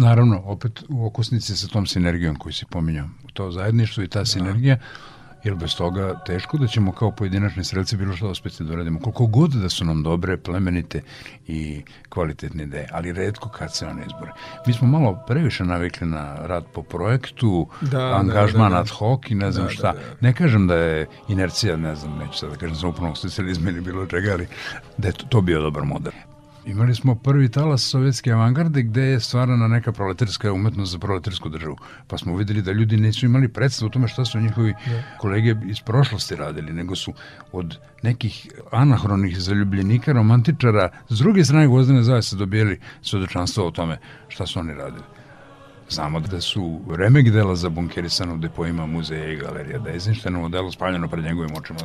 Naravno, 0.00 0.42
opet 0.44 0.82
u 0.88 1.06
okusnici 1.06 1.56
sa 1.56 1.68
tom 1.68 1.86
sinergijom 1.86 2.36
koju 2.36 2.52
si 2.52 2.66
pominjao, 2.70 3.08
to 3.32 3.50
zajedništvo 3.50 4.02
i 4.02 4.08
ta 4.08 4.18
da. 4.18 4.24
sinergija, 4.24 4.78
jer 5.44 5.54
bez 5.54 5.76
toga 5.76 6.20
teško 6.26 6.58
da 6.58 6.66
ćemo 6.66 6.92
kao 6.92 7.10
pojedinačni 7.10 7.64
strelci 7.64 7.96
bilo 7.96 8.16
što 8.16 8.30
uspeti 8.30 8.64
da 8.64 8.72
uradimo. 8.72 9.00
Koliko 9.00 9.26
god 9.26 9.50
da 9.50 9.68
su 9.68 9.84
nam 9.84 10.02
dobre, 10.02 10.36
plemenite 10.36 11.02
i 11.46 11.82
kvalitetne 12.08 12.62
ideje, 12.62 12.88
ali 12.92 13.12
redko 13.12 13.48
kad 13.48 13.74
se 13.74 13.86
one 13.86 14.02
izbore. 14.06 14.32
Mi 14.66 14.72
smo 14.72 14.88
malo 14.88 15.24
previše 15.26 15.64
navikli 15.64 16.06
na 16.06 16.34
rad 16.46 16.64
po 16.74 16.82
projektu, 16.82 17.68
da, 17.80 17.98
da 17.98 18.16
angažman 18.16 18.70
da, 18.70 18.74
da, 18.74 18.74
da. 18.74 18.80
ad 18.80 18.88
hoc 18.88 19.20
i 19.28 19.34
ne 19.34 19.52
znam 19.52 19.66
da, 19.66 19.72
šta. 19.72 19.92
Da, 19.92 19.98
da. 19.98 20.04
Ne 20.20 20.34
kažem 20.34 20.66
da 20.66 20.74
je 20.74 21.06
inercija, 21.28 21.76
ne 21.76 21.94
znam, 21.94 22.18
neću 22.18 22.38
sad 22.38 22.50
da 22.50 22.56
kažem 22.56 22.76
sa 22.76 22.88
upravnog 22.88 23.18
specializma 23.18 23.70
ili 23.70 23.80
bilo 23.80 24.06
čega, 24.06 24.32
ali 24.32 24.46
da 24.98 25.08
je 25.08 25.12
to, 25.12 25.26
to 25.26 25.40
bio 25.40 25.60
dobar 25.60 25.84
model. 25.84 26.12
Imali 26.66 26.94
smo 26.94 27.14
prvi 27.14 27.48
talas 27.48 27.82
sovjetske 27.82 28.32
avangarde 28.32 28.82
gde 28.82 29.02
je 29.02 29.20
stvarana 29.20 29.68
neka 29.68 29.92
proletarska 29.92 30.52
umetnost 30.52 30.92
za 30.92 30.98
proletarsku 30.98 31.48
državu. 31.48 31.76
Pa 32.06 32.18
smo 32.18 32.36
videli 32.36 32.62
da 32.62 32.72
ljudi 32.72 32.96
nisu 32.96 33.26
imali 33.26 33.48
predstav 33.48 33.86
o 33.86 33.90
tome 33.90 34.08
šta 34.08 34.24
su 34.24 34.40
njihovi 34.40 34.74
ne. 34.86 35.04
kolege 35.18 35.54
iz 35.66 35.80
prošlosti 35.80 36.36
radili, 36.36 36.72
nego 36.72 36.96
su 36.96 37.12
od 37.52 37.78
nekih 38.02 38.48
anahronih 38.70 39.38
zaljubljenika, 39.38 40.12
romantičara, 40.12 40.88
s 41.08 41.18
druge 41.18 41.44
strane 41.44 41.66
Gvozdene 41.66 42.02
zavese 42.02 42.36
dobijeli 42.36 42.80
svedočanstvo 43.02 43.66
o 43.66 43.70
tome 43.70 43.98
šta 44.28 44.46
su 44.46 44.60
oni 44.60 44.74
radili. 44.74 45.19
Znamo 45.90 46.20
da 46.20 46.40
su 46.40 46.80
remek 46.96 47.30
dela 47.30 47.56
zabunkerisana 47.56 48.34
u 48.34 48.36
depoima 48.36 48.86
muzeja 48.86 49.32
i 49.32 49.36
galerija, 49.36 49.78
da 49.78 49.88
je 49.88 49.94
Eisensteinovo 49.94 50.48
delo 50.48 50.72
spaljeno 50.72 51.08
pred 51.08 51.24
njegovim 51.24 51.56
očima. 51.56 51.78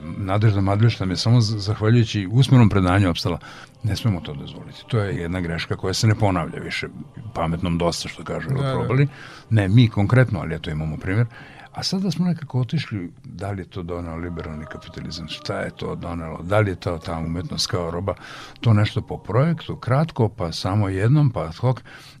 Nadežda 0.00 0.60
Madlešta 0.60 1.04
je 1.04 1.16
samo 1.16 1.40
zahvaljujući 1.40 2.28
usmenom 2.32 2.68
predanju 2.68 3.10
opstala. 3.10 3.38
Ne 3.82 3.96
smemo 3.96 4.20
to 4.20 4.34
dozvoliti. 4.34 4.84
To 4.86 4.98
je 4.98 5.16
jedna 5.16 5.40
greška 5.40 5.76
koja 5.76 5.94
se 5.94 6.06
ne 6.06 6.14
ponavlja 6.14 6.58
više. 6.58 6.88
Pametnom 7.34 7.78
dosta, 7.78 8.08
što 8.08 8.24
kažu, 8.24 8.48
da, 8.48 8.72
probali. 8.74 9.08
Ne, 9.50 9.68
mi 9.68 9.88
konkretno, 9.88 10.40
ali 10.40 10.54
eto 10.54 10.70
imamo 10.70 10.96
primjer. 10.96 11.26
A 11.74 11.82
sada 11.82 12.10
smo 12.10 12.26
nekako 12.26 12.60
otišli, 12.60 13.12
da 13.24 13.50
li 13.50 13.62
je 13.62 13.70
to 13.70 13.82
donao 13.82 14.16
liberalni 14.16 14.64
kapitalizam, 14.72 15.28
šta 15.28 15.60
je 15.60 15.70
to 15.70 15.94
donelo, 15.94 16.42
da 16.42 16.60
li 16.60 16.70
je 16.70 16.76
to 16.76 16.98
ta 16.98 17.18
umetnost 17.18 17.66
kao 17.66 17.90
roba, 17.90 18.14
to 18.60 18.72
nešto 18.72 19.02
po 19.02 19.18
projektu, 19.18 19.76
kratko, 19.76 20.28
pa 20.28 20.52
samo 20.52 20.88
jednom, 20.88 21.30
pa 21.30 21.42
ad 21.42 21.56
hoc, 21.56 21.78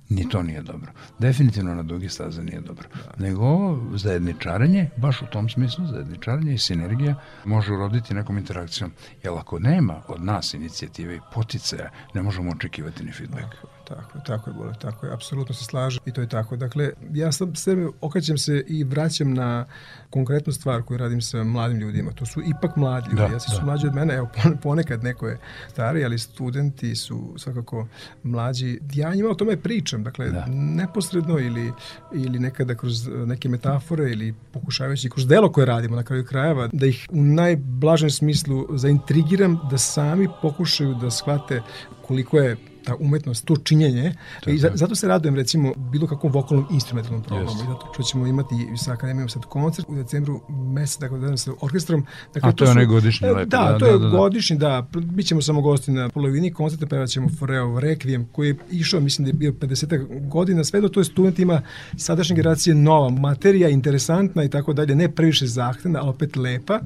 ni 0.08 0.28
to 0.28 0.42
nije 0.42 0.62
dobro. 0.62 0.92
Definitivno 1.18 1.74
na 1.74 1.82
dugi 1.82 2.08
staze 2.08 2.42
nije 2.42 2.60
dobro. 2.60 2.88
Da. 2.94 3.24
Nego 3.24 3.78
zajedničarenje, 3.94 4.90
baš 4.96 5.22
u 5.22 5.26
tom 5.26 5.48
smislu, 5.48 5.86
zajedničarenje 5.86 6.54
i 6.54 6.58
sinergija 6.58 7.14
može 7.44 7.72
uroditi 7.72 8.14
nekom 8.14 8.38
interakcijom. 8.38 8.92
Jer 9.22 9.32
ako 9.32 9.58
nema 9.58 10.02
od 10.08 10.24
nas 10.24 10.54
inicijative 10.54 11.16
i 11.16 11.20
poticaja, 11.34 11.90
ne 12.14 12.22
možemo 12.22 12.50
očekivati 12.50 13.04
ni 13.04 13.12
feedback. 13.12 13.54
Tako, 13.88 14.18
tako 14.26 14.50
je, 14.50 14.54
bole, 14.54 14.72
tako 14.80 15.06
je, 15.06 15.12
apsolutno 15.12 15.54
se 15.54 15.64
slažem 15.64 16.02
i 16.06 16.12
to 16.12 16.20
je 16.20 16.28
tako. 16.28 16.56
Dakle, 16.56 16.90
ja 17.12 17.32
sam 17.32 17.54
sebe 17.54 17.86
okrećem 18.00 18.38
se 18.38 18.64
i 18.68 18.84
vraćam 18.84 19.34
na 19.34 19.66
konkretnu 20.10 20.52
stvar 20.52 20.82
koju 20.82 20.98
radim 20.98 21.20
sa 21.20 21.44
mladim 21.44 21.78
ljudima. 21.78 22.12
To 22.12 22.26
su 22.26 22.40
ipak 22.40 22.76
mladi 22.76 23.06
ljudi, 23.10 23.22
da, 23.28 23.32
ja 23.32 23.40
su 23.40 23.60
da. 23.60 23.64
mlađi 23.64 23.86
od 23.86 23.94
mene, 23.94 24.14
evo 24.14 24.28
ponekad 24.62 25.04
neko 25.04 25.28
je 25.28 25.38
stari, 25.68 26.04
ali 26.04 26.18
studenti 26.18 26.96
su 26.96 27.34
svakako 27.36 27.86
mlađi. 28.22 28.78
Ja 28.92 29.14
njima 29.14 29.28
o 29.28 29.34
tome 29.34 29.56
pričam, 29.56 30.04
dakle, 30.04 30.30
da. 30.30 30.46
neposredno 30.48 31.38
ili, 31.38 31.72
ili 32.12 32.38
nekada 32.38 32.74
kroz 32.74 33.08
neke 33.08 33.48
metafore 33.48 34.10
ili 34.12 34.34
pokušavajući 34.52 35.10
kroz 35.10 35.26
delo 35.26 35.52
koje 35.52 35.66
radimo 35.66 35.96
na 35.96 36.02
kraju 36.02 36.24
krajeva, 36.24 36.68
da 36.72 36.86
ih 36.86 37.06
u 37.10 37.22
najblažem 37.22 38.10
smislu 38.10 38.66
zaintrigiram 38.70 39.60
da 39.70 39.78
sami 39.78 40.28
pokušaju 40.42 40.94
da 40.94 41.10
shvate 41.10 41.62
koliko 42.06 42.38
je 42.38 42.56
ta 42.84 42.96
umetnost, 43.00 43.44
to 43.44 43.56
činjenje. 43.56 44.14
Tako. 44.40 44.50
I 44.50 44.58
zato 44.58 44.94
se 44.94 45.08
radujem 45.08 45.34
recimo 45.36 45.72
bilo 45.76 46.06
kakvom 46.06 46.32
vokalnom 46.32 46.66
instrumentalnom 46.70 47.22
programu. 47.22 47.50
I 47.50 47.66
zato 47.66 47.90
što 47.94 48.02
ćemo 48.02 48.26
imati 48.26 48.54
sa 48.76 48.92
akademijom 48.92 49.28
sad 49.28 49.42
koncert 49.42 49.88
u 49.88 49.94
decembru 49.94 50.40
mesec, 50.48 50.98
dakle 50.98 51.18
da 51.18 51.36
sa 51.36 51.52
orkestrom. 51.60 52.06
Dakle, 52.34 52.48
A 52.48 52.52
to, 52.52 52.56
to 52.56 52.64
je 52.64 52.70
onaj 52.70 52.86
godišnji 52.86 53.28
lepo. 53.28 53.44
Da, 53.44 53.58
da, 53.72 53.78
to 53.78 53.86
je 53.86 53.92
da, 53.92 53.98
da, 53.98 54.08
da. 54.08 54.16
godišnji, 54.16 54.56
da. 54.56 54.86
Bićemo 54.92 55.42
samo 55.42 55.60
gosti 55.60 55.92
na 55.92 56.08
polovini 56.08 56.52
koncerta, 56.52 56.86
pevat 56.86 57.08
ćemo 57.08 57.28
Foreo 57.38 57.66
Requiem, 57.66 58.24
koji 58.32 58.48
je 58.48 58.56
išao, 58.70 59.00
mislim 59.00 59.24
da 59.24 59.28
je 59.28 59.32
bio 59.32 59.52
50 59.52 60.28
godina, 60.28 60.64
sve 60.64 60.80
do 60.80 60.88
to 60.88 61.00
je 61.00 61.04
studentima 61.04 61.62
sadašnje 61.96 62.36
generacije 62.36 62.74
nova 62.74 63.10
materija, 63.10 63.68
interesantna 63.68 64.44
i 64.44 64.50
tako 64.50 64.72
dalje, 64.72 64.94
ne 64.94 65.08
previše 65.14 65.46
zahtevna, 65.46 66.00
ali 66.00 66.08
opet 66.08 66.36
lepa. 66.36 66.80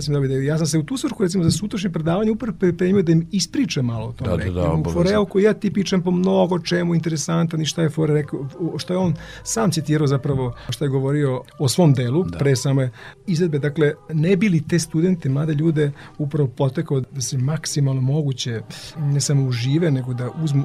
Sam 0.00 0.28
da 0.28 0.34
ja 0.34 0.58
sam 0.58 0.66
se 0.66 0.78
u 0.78 0.82
tu 0.82 0.96
svrhu, 0.96 1.22
recimo, 1.22 1.44
za 1.44 1.50
sutrašnje 1.50 1.90
predavanje 1.90 2.30
upravo 2.30 2.56
pripremio 2.58 3.02
da 3.02 3.12
im 3.12 3.28
ispričam 3.32 3.86
malo 3.86 4.06
o 4.06 4.12
tom 4.12 4.26
da, 4.28 4.36
da, 4.36 4.50
da, 4.50 4.90
Foreo 4.92 5.24
koji 5.34 5.44
ja 5.44 5.54
tipičan 5.54 6.02
po 6.02 6.10
mnogo 6.10 6.58
čemu 6.58 6.94
interesantan 6.94 7.62
i 7.62 7.66
šta 7.66 7.82
je 7.82 7.90
Fore 7.90 8.14
rekao, 8.14 8.46
šta 8.78 8.94
je 8.94 8.98
on 8.98 9.14
sam 9.42 9.70
citirao 9.70 10.06
zapravo, 10.06 10.54
šta 10.68 10.84
je 10.84 10.88
govorio 10.88 11.42
o 11.58 11.68
svom 11.68 11.94
delu 11.94 12.24
da. 12.24 12.38
pre 12.38 12.56
same 12.56 12.90
izvedbe. 13.26 13.58
Dakle, 13.58 13.92
ne 14.12 14.36
bili 14.36 14.62
te 14.68 14.78
studente, 14.78 15.28
mlade 15.28 15.54
ljude 15.54 15.92
upravo 16.18 16.48
potekao 16.48 17.00
da 17.00 17.20
se 17.20 17.38
maksimalno 17.38 18.00
moguće 18.00 18.60
ne 18.98 19.20
samo 19.20 19.46
užive, 19.46 19.90
nego 19.90 20.14
da 20.14 20.30
uzmu 20.42 20.64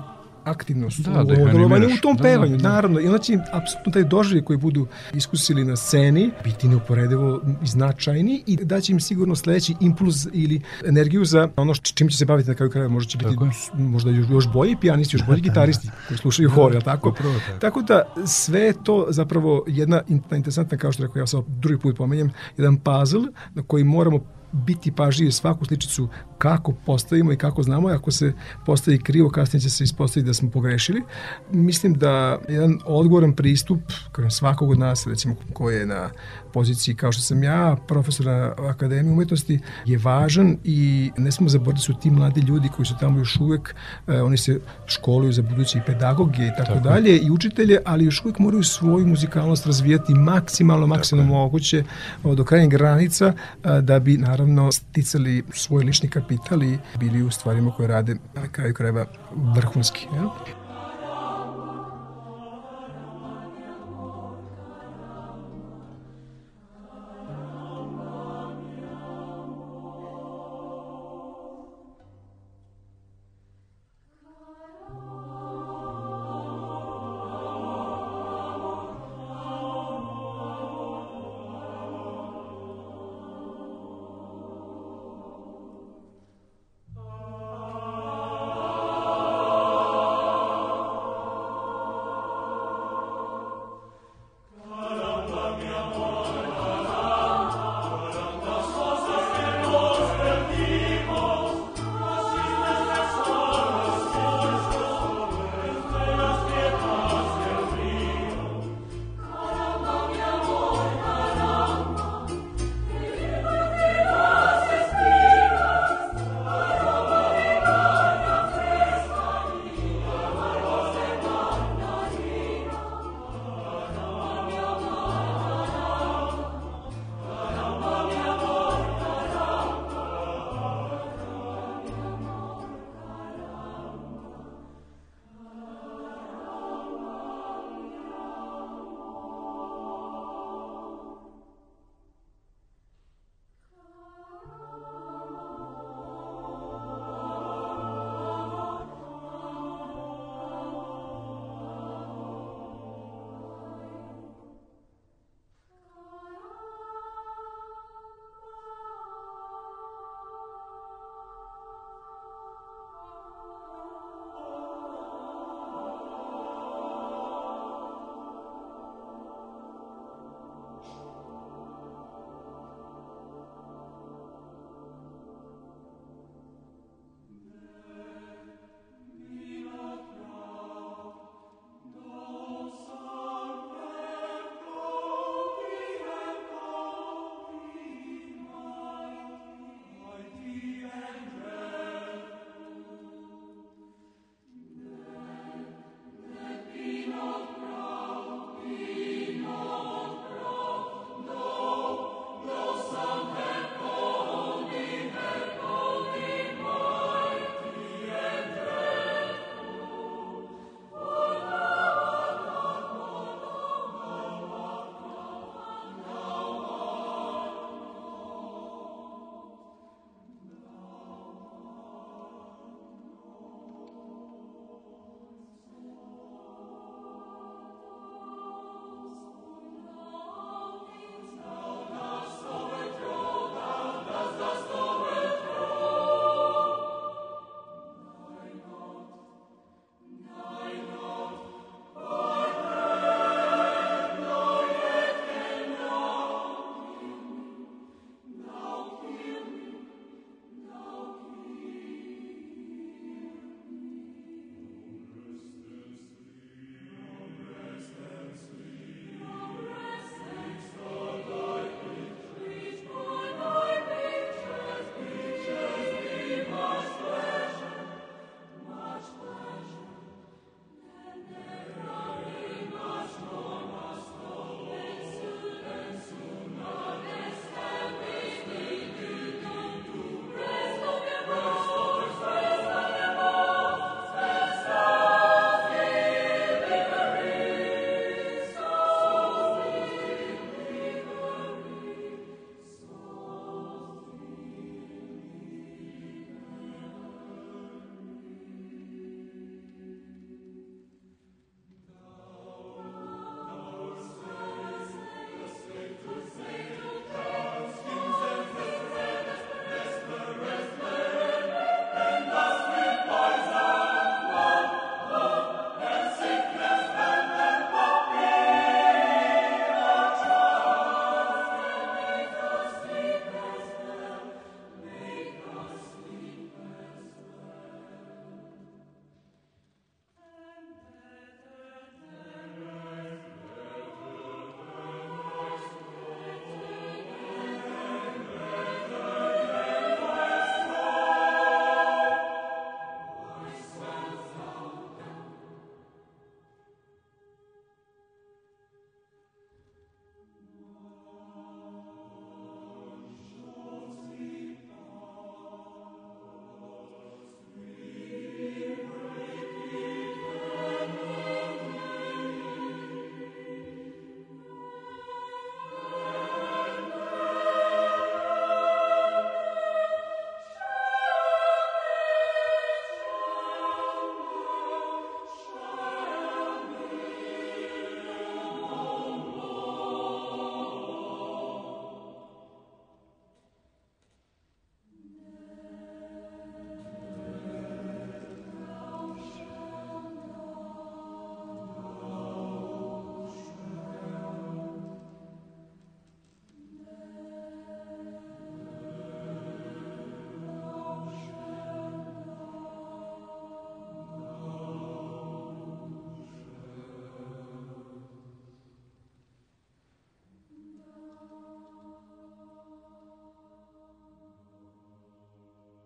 aktivnost 0.50 1.00
da, 1.00 1.24
da 1.24 1.34
u, 1.34 1.97
tom 2.02 2.16
da, 2.16 2.24
pevanju, 2.24 2.58
da, 2.58 2.64
da. 2.64 2.70
naravno. 2.70 3.00
I 3.00 3.06
onda 3.06 3.18
će 3.18 3.38
apsolutno 3.52 3.91
taj 3.91 4.04
doživlje 4.04 4.43
koji 4.43 4.58
budu 4.58 4.88
iskusili 5.14 5.66
na 5.66 5.76
sceni 5.76 6.32
biti 6.43 6.68
neuporedivo 6.68 7.41
značajni 7.64 8.43
i 8.45 8.56
da 8.56 8.82
će 8.82 8.91
im 8.91 9.00
sigurno 9.00 9.36
sledeći 9.36 9.76
impuls 9.80 10.28
ili 10.34 10.62
energiju 10.86 11.26
za 11.26 11.50
ono 11.56 11.76
čim 11.76 12.10
će 12.10 12.18
se 12.18 12.26
baviti 12.26 12.50
na 12.50 12.56
kraju 12.56 12.72
kraja. 12.72 12.88
Možda 12.88 13.10
će 13.10 13.18
biti 13.18 13.32
tako 13.32 13.47
možda 13.74 14.12
još, 14.12 14.30
još 14.30 14.52
bolji 14.54 14.76
pijanisti, 14.82 15.16
još 15.16 15.26
bolji 15.26 15.41
gitaristi 15.50 15.89
koji 16.08 16.18
slušaju 16.18 16.50
hor, 16.50 16.76
je 16.76 16.82
tako? 16.82 17.10
Upravo, 17.10 17.36
tako? 17.47 17.60
tako 17.60 17.82
da 17.82 18.02
sve 18.26 18.74
to 18.84 19.06
zapravo 19.10 19.64
jedna 19.68 20.02
interesantna, 20.10 20.78
kao 20.78 20.91
što 20.91 21.04
rekao, 21.04 21.20
ja 21.20 21.28
sam 21.28 21.43
drugi 21.47 21.82
put 21.82 21.97
pomenjem, 21.97 22.32
jedan 22.58 22.78
puzzle 22.78 23.28
na 23.54 23.64
koji 23.64 23.84
moramo 23.84 24.20
biti 24.52 24.91
pažljivi 24.91 25.32
svaku 25.32 25.66
sličicu 25.66 26.08
kako 26.39 26.73
postavimo 26.85 27.33
i 27.33 27.37
kako 27.37 27.63
znamo, 27.63 27.87
ako 27.87 28.11
se 28.11 28.33
postavi 28.65 28.97
krivo, 28.97 29.29
kasnije 29.29 29.61
će 29.61 29.69
se 29.69 29.83
ispostaviti 29.83 30.27
da 30.27 30.33
smo 30.33 30.49
pogrešili. 30.49 31.03
Mislim 31.51 31.93
da 31.93 32.39
jedan 32.49 32.79
odgovoran 32.85 33.33
pristup, 33.33 33.79
kao 34.11 34.29
svakog 34.29 34.71
od 34.71 34.79
nas, 34.79 35.07
recimo 35.07 35.35
ko 35.53 35.69
je 35.69 35.85
na 35.85 36.09
poziciji 36.53 36.95
kao 36.95 37.11
što 37.11 37.21
sam 37.21 37.43
ja, 37.43 37.77
profesora 37.87 38.55
Akademije 38.57 39.13
umetnosti, 39.13 39.59
je 39.85 39.97
važan 39.97 40.57
i 40.63 41.11
ne 41.17 41.31
smo 41.31 41.49
zaboraviti 41.49 41.79
da 41.79 41.93
su 41.93 42.01
ti 42.01 42.11
mladi 42.11 42.41
ljudi 42.41 42.69
koji 42.75 42.85
su 42.85 42.95
tamo 42.99 43.19
još 43.19 43.39
uvek, 43.39 43.75
eh, 44.07 44.21
oni 44.21 44.37
se 44.37 44.59
školuju 44.85 45.31
za 45.31 45.41
buduće 45.41 45.77
i 45.77 45.81
pedagoge 45.85 46.45
i 46.45 46.51
tako, 46.57 46.73
tako 46.73 46.79
dalje 46.79 47.17
i 47.17 47.31
učitelje, 47.31 47.77
ali 47.85 48.05
još 48.05 48.25
uvek 48.25 48.39
moraju 48.39 48.63
svoju 48.63 49.07
muzikalnost 49.07 49.65
razvijati 49.65 50.13
maksimalno, 50.13 50.87
maksimalno 50.87 51.33
moguće 51.33 51.83
do 52.23 52.43
krajnjeg 52.43 52.71
granica 52.71 53.33
eh, 53.63 53.81
da 53.81 53.99
bi 53.99 54.17
naravno 54.17 54.71
sticali 54.71 55.43
svoj 55.53 55.83
lični 55.83 56.09
kapital 56.09 56.28
i 56.34 56.77
bili 56.99 57.23
u 57.23 57.32
stvarima 57.32 57.71
koje 57.71 57.88
rade 57.88 58.15
na 58.34 58.47
kraju 58.47 58.73
krajeva 58.73 59.05
vrhunski. 59.32 60.07
Ja? 60.15 60.30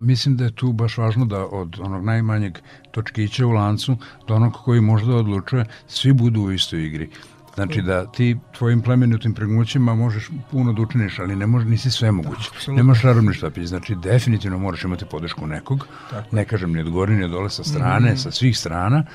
Mislim 0.04 0.38
da 0.38 0.44
je 0.44 0.56
tu 0.56 0.72
baš 0.72 0.98
važno 0.98 1.26
da 1.26 1.46
od 1.46 1.80
onog 1.80 2.06
najmanjeg 2.06 2.58
točkića 2.92 3.46
u 3.48 3.52
lancu 3.52 3.98
do 4.28 4.36
onog 4.36 4.54
koji 4.54 4.82
možda 4.82 5.16
odlučuje, 5.16 5.66
svi 5.88 6.14
budu 6.14 6.42
u 6.42 6.52
istoj 6.52 6.86
igri. 6.86 7.10
Znači 7.56 7.82
da 7.82 8.06
ti 8.12 8.38
tvojim 8.58 8.82
plemenitim 8.82 9.34
pregnućima 9.34 9.96
možeš 9.96 10.30
puno 10.52 10.74
da 10.74 10.82
učiniš, 10.82 11.20
ali 11.20 11.36
ne 11.36 11.48
može, 11.48 11.66
nisi 11.66 11.92
sve 11.92 12.12
moguće. 12.12 12.50
Da, 12.66 12.74
Nemaš 12.74 13.02
čarobni 13.02 13.34
štapić, 13.34 13.66
znači 13.66 13.96
definitivno 13.96 14.58
moraš 14.58 14.84
imati 14.84 15.06
podršku 15.06 15.48
nekog, 15.48 15.88
Tako. 16.10 16.36
ne 16.36 16.46
kažem 16.46 16.74
ni 16.74 16.82
od 16.82 16.90
gore 16.90 17.14
ni 17.14 17.24
od 17.24 17.32
dole 17.32 17.50
sa 17.50 17.64
strane, 17.64 18.12
mm 18.12 18.14
-hmm. 18.14 18.24
sa 18.24 18.32
svih 18.32 18.58
strana. 18.58 19.06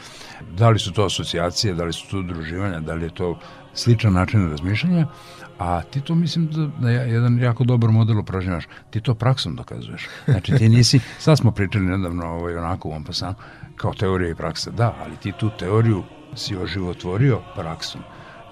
Da 0.56 0.70
li 0.70 0.78
su 0.78 0.92
to 0.92 1.04
asocijacije, 1.04 1.74
da 1.74 1.84
li 1.84 1.92
su 1.92 2.10
to 2.10 2.18
udruživanja, 2.18 2.80
da 2.80 2.94
li 2.94 3.04
je 3.04 3.14
to 3.14 3.38
sličan 3.78 4.12
način 4.12 4.50
razmišljanja, 4.50 5.06
a 5.58 5.82
ti 5.82 6.00
to 6.00 6.14
mislim 6.14 6.46
da, 6.46 6.66
da 6.80 6.90
je 6.90 7.12
jedan 7.12 7.38
jako 7.38 7.64
dobar 7.64 7.90
model 7.90 8.18
upražnjavaš. 8.18 8.64
Ti 8.90 9.00
to 9.00 9.14
praksom 9.14 9.56
dokazuješ. 9.56 10.08
Znači 10.24 10.52
ti 10.52 10.68
nisi, 10.68 11.00
sad 11.18 11.38
smo 11.38 11.50
pričali 11.50 11.84
nedavno 11.84 12.26
ovaj, 12.26 12.56
onako 12.56 12.88
u 12.88 12.92
Ompasanu, 12.92 13.34
kao 13.76 13.94
teorija 13.94 14.30
i 14.30 14.34
praksa. 14.34 14.70
Da, 14.70 14.94
ali 15.04 15.16
ti 15.16 15.32
tu 15.32 15.50
teoriju 15.58 16.02
si 16.34 16.56
oživotvorio 16.56 17.40
praksom. 17.56 18.00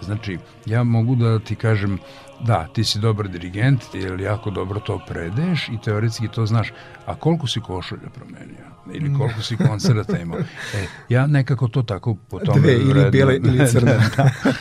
Znači, 0.01 0.39
ja 0.67 0.85
mogu 0.85 1.15
da 1.15 1.39
ti 1.39 1.55
kažem, 1.55 1.99
da, 2.41 2.69
ti 2.73 2.85
si 2.85 2.99
dobar 2.99 3.29
dirigent, 3.29 3.83
jer 3.95 4.21
jako 4.21 4.51
dobro 4.51 4.81
to 4.81 5.01
predeš 5.09 5.69
i 5.69 5.79
teoretski 5.85 6.29
to 6.29 6.47
znaš, 6.47 6.73
a 7.07 7.15
koliko 7.15 7.47
si 7.47 7.61
košulja 7.61 8.09
promenio? 8.15 8.67
Ili 8.93 9.15
koliko 9.19 9.43
si 9.43 9.57
koncerta 9.57 10.19
imao? 10.19 10.39
E, 10.75 10.87
ja 11.09 11.27
nekako 11.27 11.69
to 11.69 11.83
tako 11.83 12.17
po 12.31 12.39
tome... 12.39 12.61
Dve, 12.61 12.73
ili 12.73 12.91
vredno, 12.91 13.11
bijele, 13.11 13.37
ili 13.37 13.69
crne. 13.73 13.99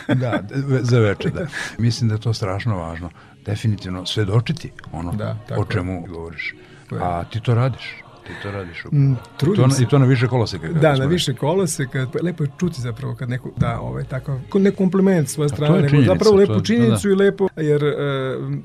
da, 0.08 0.14
da, 0.16 0.84
za 0.84 1.00
veče, 1.00 1.30
da. 1.30 1.48
Mislim 1.78 2.08
da 2.10 2.16
je 2.16 2.22
to 2.22 2.34
strašno 2.34 2.78
važno. 2.78 3.10
Definitivno 3.46 4.06
svedočiti 4.06 4.72
ono 4.92 5.12
da, 5.12 5.38
o 5.58 5.66
čemu 5.66 6.06
govoriš. 6.08 6.56
A 7.02 7.24
ti 7.24 7.40
to 7.40 7.56
radiš 7.56 8.05
ti 8.28 8.34
to 8.43 8.51
radiš 8.51 8.86
upravo. 8.86 9.03
Mm, 9.03 9.17
trudim 9.38 9.63
to, 9.63 9.69
se. 9.69 9.84
I 9.84 9.88
to 9.88 9.99
na 9.99 10.05
više 10.05 10.28
koloseka. 10.28 10.67
Da, 10.67 10.95
na 10.95 11.05
više 11.05 11.34
koloseka. 11.34 12.07
Lepo 12.21 12.43
je 12.43 12.49
čuti 12.59 12.82
zapravo 12.82 13.15
kad 13.15 13.30
neko 13.30 13.51
da 13.57 13.80
ovaj, 13.80 14.03
tako, 14.03 14.39
ne 14.53 14.71
kompliment 14.71 15.30
svoje 15.30 15.49
strane, 15.49 15.82
nego 15.82 16.01
zapravo 16.01 16.36
lepu 16.36 16.61
činjenicu 16.61 17.09
da, 17.09 17.15
da. 17.15 17.23
i 17.23 17.26
lepo, 17.26 17.47
jer 17.55 17.84
uh, 17.84 17.93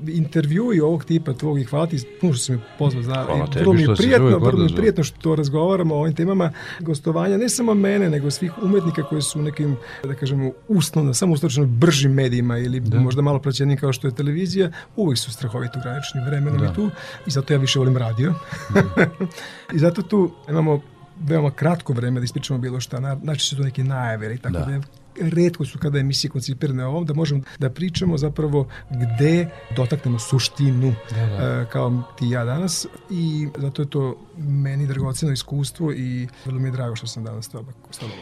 intervju 0.07 0.73
i 0.73 0.79
ovog 0.79 1.05
tipa 1.05 1.33
tvog 1.33 1.59
i 1.59 1.63
hvala 1.63 1.87
ti, 1.87 2.03
puno 2.21 2.33
što 2.33 2.43
si 2.43 2.51
me 2.51 2.59
pozvao, 2.79 3.03
zna, 3.03 3.23
hvala 3.23 3.47
tebi, 3.47 3.59
vrlo 3.59 3.73
mi 3.73 3.81
je 3.81 3.95
prijatno, 3.97 4.39
vrlo 4.39 4.63
mi 4.63 4.71
je 4.71 4.75
prijatno 4.75 5.03
što 5.03 5.35
razgovaramo 5.35 5.95
o 5.95 5.99
ovim 5.99 6.15
temama 6.15 6.51
gostovanja, 6.79 7.37
ne 7.37 7.49
samo 7.49 7.73
mene, 7.73 8.09
nego 8.09 8.31
svih 8.31 8.51
umetnika 8.63 9.03
koji 9.03 9.21
su 9.21 9.39
u 9.39 9.41
nekim, 9.41 9.77
da 10.03 10.13
kažemo, 10.13 10.51
uslovno, 10.67 11.13
samo 11.13 11.33
ustočno 11.33 11.65
bržim 11.65 12.13
medijima 12.13 12.57
ili 12.57 12.79
da. 12.79 12.99
možda 12.99 13.21
malo 13.21 13.39
praćenim 13.39 13.77
kao 13.77 13.93
što 13.93 14.07
je 14.07 14.15
televizija, 14.15 14.71
uvijek 14.95 15.17
su 15.17 15.31
strahovito 15.31 15.79
granični 15.83 16.21
vremenom 16.25 16.59
da. 16.59 16.65
i 16.65 16.73
tu 16.75 16.89
i 17.27 17.31
zato 17.31 17.53
ja 17.53 17.59
više 17.59 17.79
volim 17.79 17.97
radio. 17.97 18.31
Mm. 18.31 19.01
I 19.73 19.79
zato 19.79 20.01
tu 20.01 20.31
imamo 20.49 20.81
veoma 21.19 21.51
kratko 21.51 21.93
vreme 21.93 22.19
da 22.19 22.23
ispričamo 22.23 22.59
bilo 22.59 22.79
šta, 22.79 23.17
znači 23.23 23.45
su 23.45 23.57
to 23.57 23.63
neke 23.63 23.83
najave 23.83 24.25
ili 24.25 24.37
tako 24.37 24.53
da, 24.53 24.65
da 24.65 24.81
redko 25.15 25.65
su 25.65 25.79
kada 25.79 25.99
emisije 25.99 26.31
koncipirane 26.31 26.85
ovom, 26.85 27.05
da 27.05 27.13
možemo 27.13 27.41
da 27.59 27.69
pričamo 27.69 28.17
zapravo 28.17 28.67
gde 28.89 29.49
dotaknemo 29.75 30.19
suštinu 30.19 30.95
da, 31.09 31.25
da. 31.25 31.61
Uh, 31.61 31.69
kao 31.69 32.03
ti 32.19 32.29
ja 32.29 32.45
danas 32.45 32.87
i 33.09 33.47
zato 33.57 33.81
je 33.81 33.89
to 33.89 34.17
meni 34.37 34.87
dragoceno 34.87 35.31
iskustvo 35.31 35.91
i 35.91 36.27
vrlo 36.45 36.59
mi 36.59 36.67
je 36.67 36.71
drago 36.71 36.95
što 36.95 37.07
sam 37.07 37.23
danas 37.23 37.45
s 37.45 37.49
tobom 37.49 37.73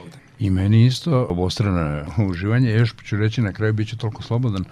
ovde. 0.03 0.28
I 0.39 0.49
meni 0.49 0.85
isto 0.85 1.27
obostrano 1.29 2.05
uživanje, 2.29 2.71
još 2.71 2.95
ću 3.03 3.17
reći 3.17 3.41
na 3.41 3.53
kraju 3.53 3.73
bit 3.73 3.89
ću 3.89 3.97
toliko 3.97 4.23
slobodan. 4.23 4.65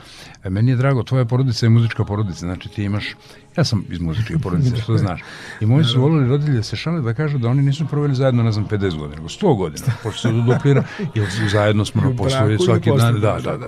E, 0.43 0.49
meni 0.49 0.71
je 0.71 0.75
drago, 0.75 1.03
tvoja 1.03 1.25
porodica 1.25 1.65
je 1.65 1.69
muzička 1.69 2.05
porodica, 2.05 2.39
znači 2.39 2.69
ti 2.69 2.83
imaš, 2.83 3.15
ja 3.57 3.63
sam 3.63 3.85
iz 3.89 3.99
muzičke 3.99 4.37
porodice, 4.37 4.77
što 4.77 4.97
znaš. 5.07 5.21
I 5.61 5.65
moji 5.65 5.83
su 5.83 6.01
volili 6.01 6.29
roditelje 6.29 6.63
se 6.63 6.75
šale 6.75 7.01
da 7.01 7.13
kažu 7.13 7.37
da 7.37 7.49
oni 7.49 7.61
nisu 7.61 7.87
proveli 7.87 8.15
zajedno, 8.15 8.43
ne 8.43 8.51
znam, 8.51 8.67
50 8.67 8.97
godina, 8.97 9.15
nego 9.15 9.27
100 9.27 9.57
godina, 9.57 9.87
pošto 10.03 10.21
se 10.21 10.31
duplira, 10.31 10.83
jer 11.15 11.27
zajedno 11.51 11.85
smo 11.85 12.01
na 12.01 12.15
poslu 12.15 12.65
svaki 12.65 12.89
dan. 12.97 13.21
Da, 13.21 13.39
da, 13.43 13.57
da. 13.57 13.67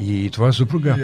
I 0.00 0.30
tvoja 0.30 0.52
supruga, 0.52 0.96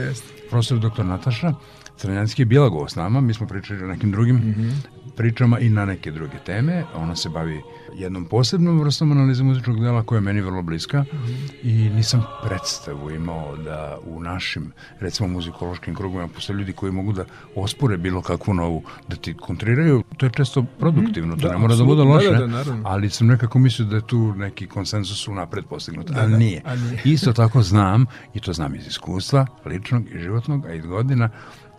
profesor 0.50 0.78
doktor 0.78 1.06
Nataša, 1.06 1.54
Crnjanski 1.96 2.42
je 2.42 2.46
bila 2.46 2.68
gost 2.68 2.96
nama, 2.96 3.20
mi 3.20 3.34
smo 3.34 3.46
pričali 3.46 3.84
o 3.84 3.86
nekim 3.86 4.10
drugim 4.10 4.36
mm 4.36 4.54
-hmm. 4.54 4.72
pričama 5.16 5.58
i 5.58 5.68
na 5.68 5.84
neke 5.84 6.10
druge 6.10 6.38
teme. 6.46 6.84
Ona 6.94 7.16
se 7.16 7.28
bavi 7.28 7.62
jednom 7.96 8.24
posebnom 8.24 8.80
vrstom 8.80 9.12
analize 9.12 9.42
muzičnog 9.42 9.80
dela 9.80 10.02
koja 10.02 10.16
je 10.16 10.20
meni 10.20 10.40
vrlo 10.40 10.62
bliska 10.62 11.00
mm 11.00 11.16
-hmm. 11.16 11.50
i 11.62 11.90
nisam 11.90 12.24
predstavu 12.44 13.10
imao 13.10 13.56
da 13.56 13.98
u 14.06 14.20
našim, 14.20 14.72
recimo 15.00 15.28
muzikološkim 15.28 15.94
krugovima 15.94 16.28
postoje 16.28 16.56
ljudi 16.56 16.72
koji 16.72 16.92
mogu 16.92 17.12
da 17.12 17.24
ospore 17.54 17.96
bilo 17.96 18.22
kakvu 18.22 18.54
novu, 18.54 18.82
da 19.08 19.16
ti 19.16 19.34
kontriraju, 19.34 20.02
to 20.16 20.26
je 20.26 20.30
često 20.30 20.64
produktivno, 20.78 21.34
mm 21.34 21.38
-hmm. 21.38 21.42
to 21.42 21.48
da, 21.48 21.54
ne 21.54 21.58
mora 21.58 21.76
da 21.76 21.84
bude 21.84 22.02
loše, 22.02 22.30
da, 22.30 22.46
da, 22.46 22.64
da, 22.64 22.76
ali 22.84 23.10
sam 23.10 23.26
nekako 23.26 23.58
mislio 23.58 23.88
da 23.88 23.96
je 23.96 24.06
tu 24.06 24.34
neki 24.36 24.66
konsensus 24.66 25.28
unapred 25.28 25.64
postignut, 25.64 26.10
da, 26.10 26.20
ali 26.20 26.30
da, 26.30 26.38
nije. 26.38 26.62
A 26.64 26.76
nije. 26.76 27.02
Isto 27.04 27.32
tako 27.32 27.62
znam, 27.62 28.06
i 28.34 28.40
to 28.40 28.52
znam 28.52 28.74
iz 28.74 28.86
iskustva, 28.86 29.46
ličnog 29.64 30.04
i 30.14 30.18
životnog, 30.18 30.66
a 30.66 30.72
i 30.72 30.80
godina, 30.80 31.30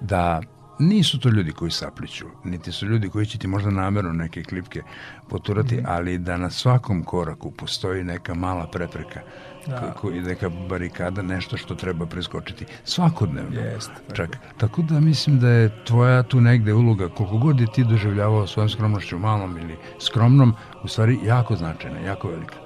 da 0.02 0.42
nisu 0.80 1.20
to 1.20 1.30
ljudi 1.30 1.52
koji 1.52 1.72
sapliću, 1.72 2.26
niti 2.44 2.72
su 2.72 2.86
ljudi 2.86 3.10
koji 3.10 3.26
će 3.26 3.38
ti 3.38 3.48
možda 3.48 3.70
namerno 3.70 4.14
neke 4.14 4.44
klipke 4.44 4.82
poturati, 5.30 5.76
mm 5.76 5.80
-hmm. 5.80 5.86
ali 5.88 6.18
da 6.18 6.38
na 6.38 6.50
svakom 6.50 7.04
koraku 7.04 7.52
postoji 7.52 8.04
neka 8.04 8.34
mala 8.34 8.68
prepreka 8.68 9.20
da. 9.68 9.94
i 10.14 10.22
neka 10.22 10.50
barikada, 10.50 11.22
nešto 11.22 11.58
što 11.58 11.76
treba 11.76 12.06
preskočiti 12.06 12.66
svakodnevno. 12.84 13.60
Jest, 13.60 13.92
čak. 14.14 14.38
Tako 14.58 14.82
da 14.82 15.00
mislim 15.00 15.40
da 15.40 15.50
je 15.50 15.84
tvoja 15.86 16.24
tu 16.24 16.42
negde 16.42 16.74
uloga, 16.74 17.10
koliko 17.10 17.38
god 17.38 17.60
je 17.60 17.68
ti 17.74 17.84
doživljavao 17.84 18.48
svojom 18.48 18.70
skromnošću 18.70 19.20
malom 19.20 19.58
ili 19.58 19.78
skromnom, 20.00 20.54
u 20.84 20.88
stvari 20.88 21.20
jako 21.24 21.56
značajna, 21.56 22.00
jako 22.00 22.28
velika. 22.28 22.65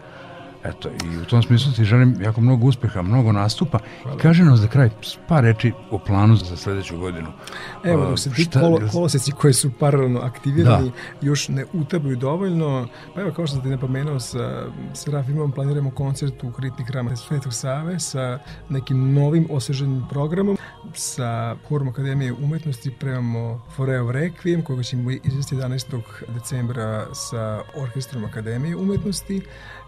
Eto, 0.63 0.89
i 0.89 1.17
u 1.17 1.25
tom 1.25 1.43
smislu 1.43 1.71
ti 1.71 1.83
želim 1.83 2.15
jako 2.21 2.41
mnogo 2.41 2.67
uspeha, 2.67 3.01
mnogo 3.01 3.31
nastupa. 3.31 3.79
Hvala. 4.03 4.17
Kaže 4.17 4.43
nas 4.43 4.59
za 4.59 4.67
kraj 4.67 4.89
par 5.27 5.43
reči 5.43 5.73
o 5.91 5.99
planu 5.99 6.35
za 6.35 6.57
sledeću 6.57 6.97
godinu. 6.97 7.27
Evo, 7.83 8.05
dok 8.09 8.19
se 8.19 8.31
ti 8.31 8.47
kolo, 8.53 8.79
koloseci 8.91 9.31
koji 9.31 9.53
su 9.53 9.71
paralelno 9.79 10.19
aktivirani 10.19 10.89
da. 10.89 11.27
još 11.27 11.47
ne 11.47 11.65
utabuju 11.73 12.15
dovoljno, 12.15 12.87
pa 13.15 13.21
evo, 13.21 13.31
kao 13.31 13.47
što 13.47 13.55
sam 13.55 13.63
ti 13.63 13.69
napomenuo, 13.69 14.19
sa 14.19 14.65
Serafimom 14.93 15.51
planiramo 15.51 15.91
koncert 15.91 16.43
u 16.43 16.51
Kritni 16.51 16.85
hrama 16.85 17.15
Svetog 17.15 17.53
Save 17.53 17.99
sa 17.99 18.39
nekim 18.69 19.13
novim 19.13 19.47
osveženim 19.49 20.03
programom. 20.09 20.57
Sa 20.93 21.55
Horom 21.67 21.87
Akademije 21.87 22.33
umetnosti 22.33 22.91
premamo 22.99 23.61
Foreo 23.75 24.05
Requiem, 24.05 24.63
koga 24.63 24.83
ćemo 24.83 25.11
izvesti 25.11 25.55
11. 25.55 26.01
decembra 26.27 27.07
sa 27.13 27.61
Orkestrom 27.75 28.25
Akademije 28.25 28.75
umetnosti 28.75 29.41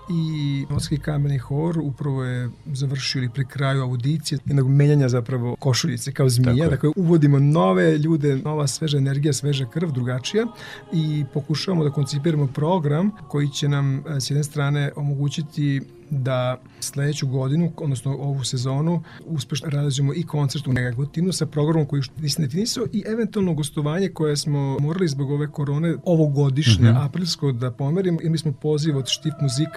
i 0.10 0.66
Morski 0.70 0.98
kameni 0.98 1.38
hor 1.38 1.80
upravo 1.80 2.24
je 2.24 2.50
završio 2.66 3.20
ili 3.20 3.30
pri 3.30 3.46
kraju 3.46 3.82
audicije 3.82 4.40
jednog 4.46 4.70
menjanja 4.70 5.10
zapravo 5.10 5.56
košuljice 5.56 6.12
kao 6.12 6.30
zmija, 6.30 6.70
dakle 6.70 6.90
uvodimo 6.96 7.40
nove 7.40 7.98
ljude, 7.98 8.36
nova 8.36 8.68
sveža 8.68 8.98
energija, 8.98 9.34
sveža 9.34 9.66
krv, 9.66 9.92
drugačija 9.92 10.46
i 10.94 11.26
pokušavamo 11.34 11.84
da 11.84 11.92
koncipiramo 11.92 12.48
program 12.48 13.12
koji 13.28 13.50
će 13.50 13.68
nam 13.70 13.98
eh, 13.98 14.20
s 14.20 14.30
jedne 14.30 14.44
strane 14.44 14.92
omogućiti 14.96 15.82
da 16.12 16.58
sledeću 16.80 17.28
godinu, 17.28 17.72
odnosno 17.78 18.12
ovu 18.12 18.44
sezonu, 18.44 19.04
uspešno 19.26 19.70
realizujemo 19.70 20.14
i 20.14 20.24
koncert 20.24 20.68
u 20.68 20.74
Negotinu 20.74 21.32
sa 21.32 21.46
programom 21.46 21.86
koji 21.86 22.02
nisam 22.22 22.46
definisao 22.46 22.86
i 22.94 23.04
eventualno 23.08 23.54
gostovanje 23.54 24.10
koje 24.10 24.38
smo 24.38 24.78
morali 24.80 25.08
zbog 25.08 25.32
ove 25.32 25.52
korone 25.52 25.96
ovogodišnje, 26.06 26.92
mm 26.92 26.96
-hmm. 26.96 27.06
aprilsko, 27.06 27.52
da 27.52 27.72
pomerimo. 27.72 28.20
Imali 28.22 28.38
smo 28.38 28.52
poziv 28.52 28.98
od 28.98 29.08
Štif 29.08 29.34
Muzik 29.42 29.70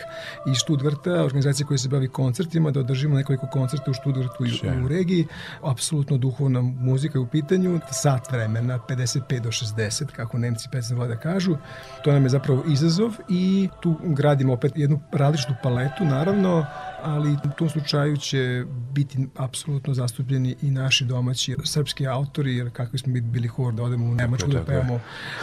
i 0.53 0.55
Stuttgarta, 0.55 1.25
organizacije 1.25 1.67
koja 1.67 1.79
se 1.79 1.89
bavi 1.89 2.09
koncertima, 2.09 2.71
da 2.71 2.81
održimo 2.81 3.15
nekoliko 3.15 3.47
koncerta 3.53 3.91
u 3.91 3.95
Stuttgartu 3.95 4.45
i 4.47 4.85
u 4.85 4.89
regiji. 4.89 5.27
Apsolutno 5.63 6.19
duhovna 6.19 6.63
muzika 6.63 7.19
je 7.19 7.23
u 7.23 7.27
pitanju, 7.27 7.81
sat 7.91 8.33
vremena, 8.33 8.79
55 8.89 9.41
do 9.41 9.49
60, 9.49 10.07
kako 10.07 10.39
Nemci 10.39 10.69
pesne 10.73 10.97
vole 10.97 11.09
da 11.09 11.17
kažu. 11.17 11.57
To 12.05 12.13
nam 12.13 12.23
je 12.23 12.29
zapravo 12.29 12.65
izazov 12.69 13.13
i 13.29 13.69
tu 13.81 13.97
gradimo 14.05 14.53
opet 14.53 14.73
jednu 14.77 15.01
različitu 15.13 15.55
paletu, 15.63 16.05
na 16.05 16.24
naravno, 16.25 16.67
ali 17.03 17.33
u 17.33 17.51
tom 17.59 17.69
slučaju 17.69 18.17
će 18.17 18.65
biti 18.93 19.19
apsolutno 19.37 19.95
zastupljeni 19.95 20.57
i 20.63 20.71
naši 20.71 21.05
domaći 21.05 21.57
srpski 21.65 22.07
autori, 22.07 22.57
jer 22.57 22.71
kakvi 22.71 22.99
smo 22.99 23.13
bili 23.23 23.49
hor 23.49 23.75
da 23.75 23.83
odemo 23.83 24.07
u 24.07 24.15
Nemačku 24.15 24.51
da 24.51 24.65
pevamo 24.65 25.01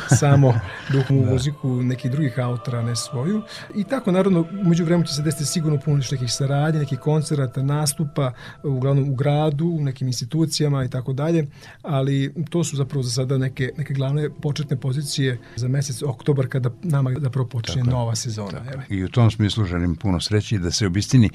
samo 0.09 0.53
duhovnu 0.93 1.25
da. 1.25 1.32
muziku 1.32 1.69
nekih 1.69 2.11
drugih 2.11 2.39
autora, 2.39 2.82
ne 2.82 2.95
svoju. 2.95 3.41
I 3.75 3.84
tako, 3.84 4.11
naravno, 4.11 4.45
među 4.51 4.86
vremenu 4.86 5.07
će 5.07 5.13
se 5.13 5.21
desiti 5.21 5.45
sigurno 5.45 5.79
puno 5.86 6.03
nekih 6.11 6.34
saradnje, 6.34 6.79
nekih 6.79 6.99
koncerata, 6.99 7.63
nastupa, 7.63 8.32
uglavnom 8.63 9.09
u 9.09 9.15
gradu, 9.15 9.65
u 9.65 9.82
nekim 9.82 10.07
institucijama 10.07 10.84
i 10.84 10.89
tako 10.89 11.13
dalje, 11.13 11.47
ali 11.82 12.34
to 12.49 12.63
su 12.63 12.75
zapravo 12.75 13.03
za 13.03 13.11
sada 13.11 13.38
neke, 13.38 13.71
neke 13.77 13.93
glavne 13.93 14.29
početne 14.29 14.77
pozicije 14.77 15.39
za 15.55 15.67
mesec 15.67 16.03
oktobar 16.03 16.47
kada 16.47 16.69
nama 16.84 17.11
zapravo 17.19 17.47
počne 17.47 17.84
nova 17.84 18.15
sezona. 18.15 18.63
Tako. 18.65 18.82
I 18.89 19.03
u 19.03 19.09
tom 19.09 19.32
smislu 19.32 19.65
želim 19.65 19.95
puno 19.95 20.19
sreće 20.19 20.55
i 20.55 20.59
da 20.59 20.70
da 20.72 20.76
se 20.76 20.88
obistini 20.88 21.30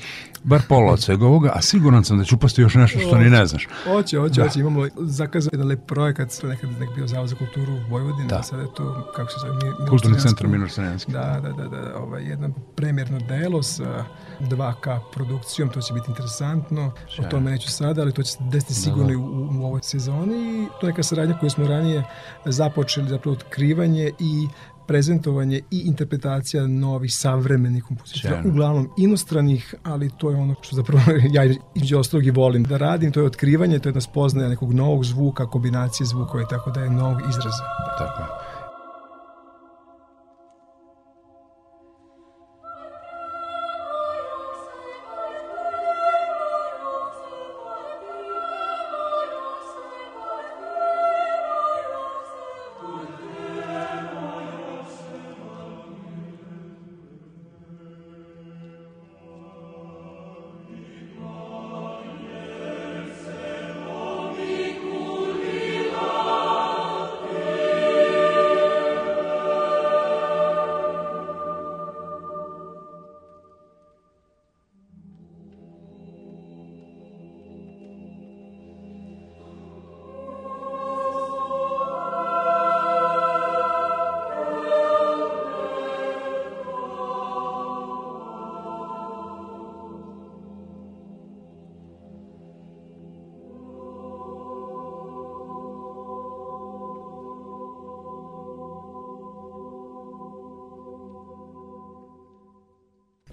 bar 0.44 0.60
pola 0.68 0.92
od 0.92 1.00
svega 1.00 1.26
ovoga, 1.26 1.50
a 1.54 1.62
siguran 1.62 2.04
sam 2.04 2.18
da 2.18 2.24
će 2.24 2.34
upasti 2.34 2.62
još 2.62 2.74
nešto 2.74 2.98
što 2.98 3.18
ni 3.18 3.30
ne 3.30 3.46
znaš. 3.46 3.68
Hoće, 3.84 4.18
hoće, 4.18 4.40
da. 4.40 4.46
hoće. 4.46 4.60
Imamo 4.60 4.86
zakazan 4.98 5.50
jedan 5.52 5.68
lep 5.68 5.86
projekat, 5.86 6.40
to 6.40 6.46
nekad 6.46 6.70
nek 6.80 6.88
bio 6.94 7.06
Zavod 7.06 7.28
za 7.28 7.36
kulturu 7.36 7.72
u 7.72 7.90
Vojvodini, 7.90 8.28
da. 8.28 8.42
sada 8.42 8.62
je 8.62 8.68
to, 8.74 9.12
kako 9.16 9.30
se 9.30 9.36
zove, 9.40 9.88
Kulturni 9.88 10.20
centar 10.20 10.46
Minor 10.46 10.70
Srnjanski. 10.70 11.12
Da, 11.12 11.40
da, 11.42 11.52
da, 11.52 11.68
da, 11.68 11.98
ovaj, 11.98 12.24
jedno 12.24 12.50
premjerno 12.76 13.18
delo 13.18 13.62
sa 13.62 14.04
2K 14.40 15.00
produkcijom, 15.12 15.68
to 15.68 15.80
će 15.80 15.94
biti 15.94 16.06
interesantno, 16.08 16.92
o 17.18 17.22
tome 17.30 17.50
neću 17.50 17.70
sada, 17.70 18.02
ali 18.02 18.12
to 18.12 18.22
će 18.22 18.32
se 18.32 18.38
desiti 18.40 18.72
da, 18.72 18.80
sigurno 18.80 19.06
da, 19.06 19.12
da. 19.12 19.18
U, 19.18 19.60
u 19.60 19.66
ovoj 19.66 19.80
sezoni 19.82 20.62
i 20.62 20.66
to 20.80 20.86
je 20.86 20.92
neka 20.92 21.02
saradnja 21.02 21.38
koju 21.38 21.50
smo 21.50 21.66
ranije 21.66 22.04
započeli, 22.44 23.08
zapravo 23.08 23.36
otkrivanje 23.36 24.10
i 24.18 24.48
prezentovanje 24.86 25.60
i 25.70 25.78
interpretacija 25.78 26.66
novih 26.66 27.14
savremenih 27.14 27.84
kompozitora, 27.84 28.42
uglavnom 28.44 28.88
inostranih, 28.98 29.74
ali 29.82 30.10
to 30.18 30.30
je 30.30 30.36
ono 30.36 30.54
što 30.62 30.76
zapravo 30.76 31.02
ja 31.36 31.44
između 31.74 31.98
ostalog 31.98 32.26
i 32.26 32.30
volim 32.30 32.62
da 32.62 32.76
radim, 32.76 33.12
to 33.12 33.20
je 33.20 33.26
otkrivanje, 33.26 33.78
to 33.78 33.88
je 33.88 33.90
jedna 33.90 34.00
spoznaja 34.00 34.48
nekog 34.48 34.72
novog 34.72 35.04
zvuka, 35.04 35.46
kombinacije 35.46 36.06
zvukova 36.06 36.42
i 36.42 36.46
tako 36.50 36.70
da 36.70 36.80
je 36.80 36.90
novog 36.90 37.20
izraza. 37.28 37.64
Tako 37.98 38.22
je. 38.22 38.45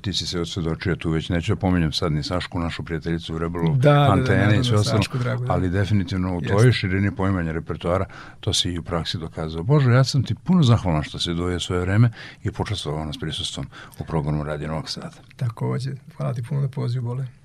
Ti 0.04 0.14
si 0.14 0.28
se 0.28 0.39
osvedočio 0.39 0.95
tu 0.95 1.10
već, 1.10 1.30
neću 1.30 1.56
da 1.56 1.60
pominjem 1.60 1.91
sad 1.91 2.12
ni 2.12 2.24
Sašku, 2.24 2.60
našu 2.60 2.84
prijateljicu 2.84 3.36
u 3.36 3.38
Rebelu, 3.38 3.76
da, 3.76 4.08
antene 4.12 4.45
da, 4.45 4.51
da, 4.51 4.56
i 4.56 4.64
sve 4.64 4.78
ostalo, 4.78 5.04
da. 5.24 5.54
ali 5.54 5.70
definitivno 5.70 6.38
u 6.38 6.41
tvojoj 6.41 6.72
širini 6.72 7.16
poimanja 7.16 7.51
repertoara 7.51 8.06
to 8.39 8.54
si 8.54 8.70
i 8.70 8.80
u 8.80 8.84
praksi 8.84 9.18
dokazao. 9.18 9.64
Bože, 9.64 9.91
ja 9.91 10.04
sam 10.04 10.24
ti 10.24 10.36
puno 10.36 10.64
zahvalan 10.64 11.04
što 11.04 11.20
se 11.20 11.34
doje 11.34 11.60
svoje 11.60 11.82
vreme 11.82 12.12
i 12.43 12.51
počastovao 12.51 13.06
nas 13.06 13.18
prisustvom 13.18 13.68
u 13.99 14.04
programu 14.06 14.43
Radio 14.43 14.68
Novog 14.68 14.89
Sada. 14.89 15.12
Takođe, 15.36 15.91
hvala 16.18 16.34
ti 16.34 16.43
puno 16.49 16.62
na 16.62 16.68
pozivu, 16.68 17.06
Bole. 17.06 17.43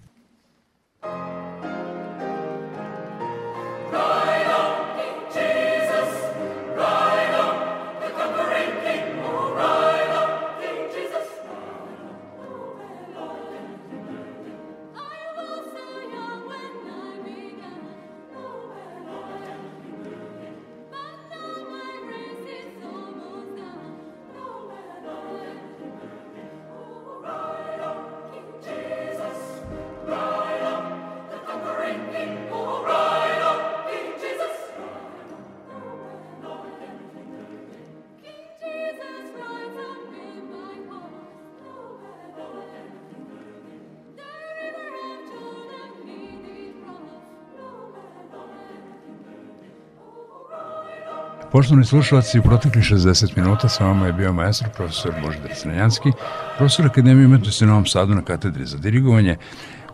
Poštovni 51.53 51.84
slušalci, 51.84 52.38
u 52.38 52.42
proteklih 52.42 52.84
60 52.84 53.36
minuta 53.36 53.68
sa 53.68 53.84
vama 53.84 54.07
je 54.07 54.12
bio 54.12 54.32
maestro 54.32 54.68
profesor 54.76 55.12
Božidar 55.24 55.51
Crnjanski, 55.57 56.12
profesor 56.59 56.86
Akademije 56.86 57.26
umetnosti 57.26 57.64
u 57.64 57.68
Novom 57.68 57.86
Sadu 57.86 58.14
na 58.14 58.22
katedri 58.22 58.66
za 58.66 58.78
dirigovanje, 58.78 59.36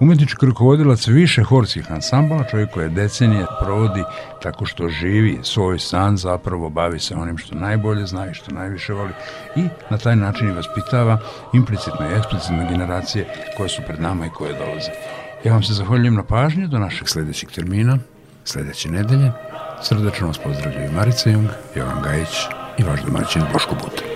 umetnički 0.01 0.47
rukovodilac 0.47 1.07
više 1.07 1.43
horskih 1.43 1.93
ansambala, 1.93 2.45
čovjek 2.45 2.71
koji 2.71 2.89
decenije 2.89 3.47
provodi 3.63 4.03
tako 4.43 4.67
što 4.67 4.89
živi 4.89 5.39
svoj 5.43 5.79
san, 5.79 6.17
zapravo 6.17 6.71
bavi 6.71 6.99
se 6.99 7.15
onim 7.15 7.39
što 7.39 7.55
najbolje 7.55 8.07
zna 8.07 8.31
i 8.31 8.35
što 8.35 8.55
najviše 8.55 8.93
voli 8.93 9.13
i 9.57 9.63
na 9.91 9.99
taj 9.99 10.17
način 10.17 10.49
i 10.49 10.53
vaspitava 10.53 11.19
implicitno 11.53 12.11
i 12.11 12.15
eksplicitno 12.19 12.71
generacije 12.71 13.27
koje 13.57 13.69
su 13.69 13.83
pred 13.87 14.01
nama 14.01 14.27
i 14.27 14.31
koje 14.31 14.59
dolaze. 14.59 14.91
Ja 15.45 15.53
vam 15.53 15.63
se 15.63 15.75
zahvaljujem 15.75 16.15
na 16.15 16.23
pažnju 16.23 16.69
do 16.69 16.79
našeg 16.79 17.09
sledećeg 17.09 17.51
termina, 17.51 17.99
sledeće 18.45 18.91
nedelje, 18.91 19.33
Srdačno 19.83 20.27
vas 20.27 20.39
pozdravljaju 20.39 20.93
Marica 20.93 21.31
Jung, 21.31 21.49
Jovan 21.75 22.03
Gajić 22.03 22.47
i 22.79 22.83
vaš 22.83 23.03
domaćin 23.03 23.43
Boško 23.53 23.75
Buta. 23.75 24.14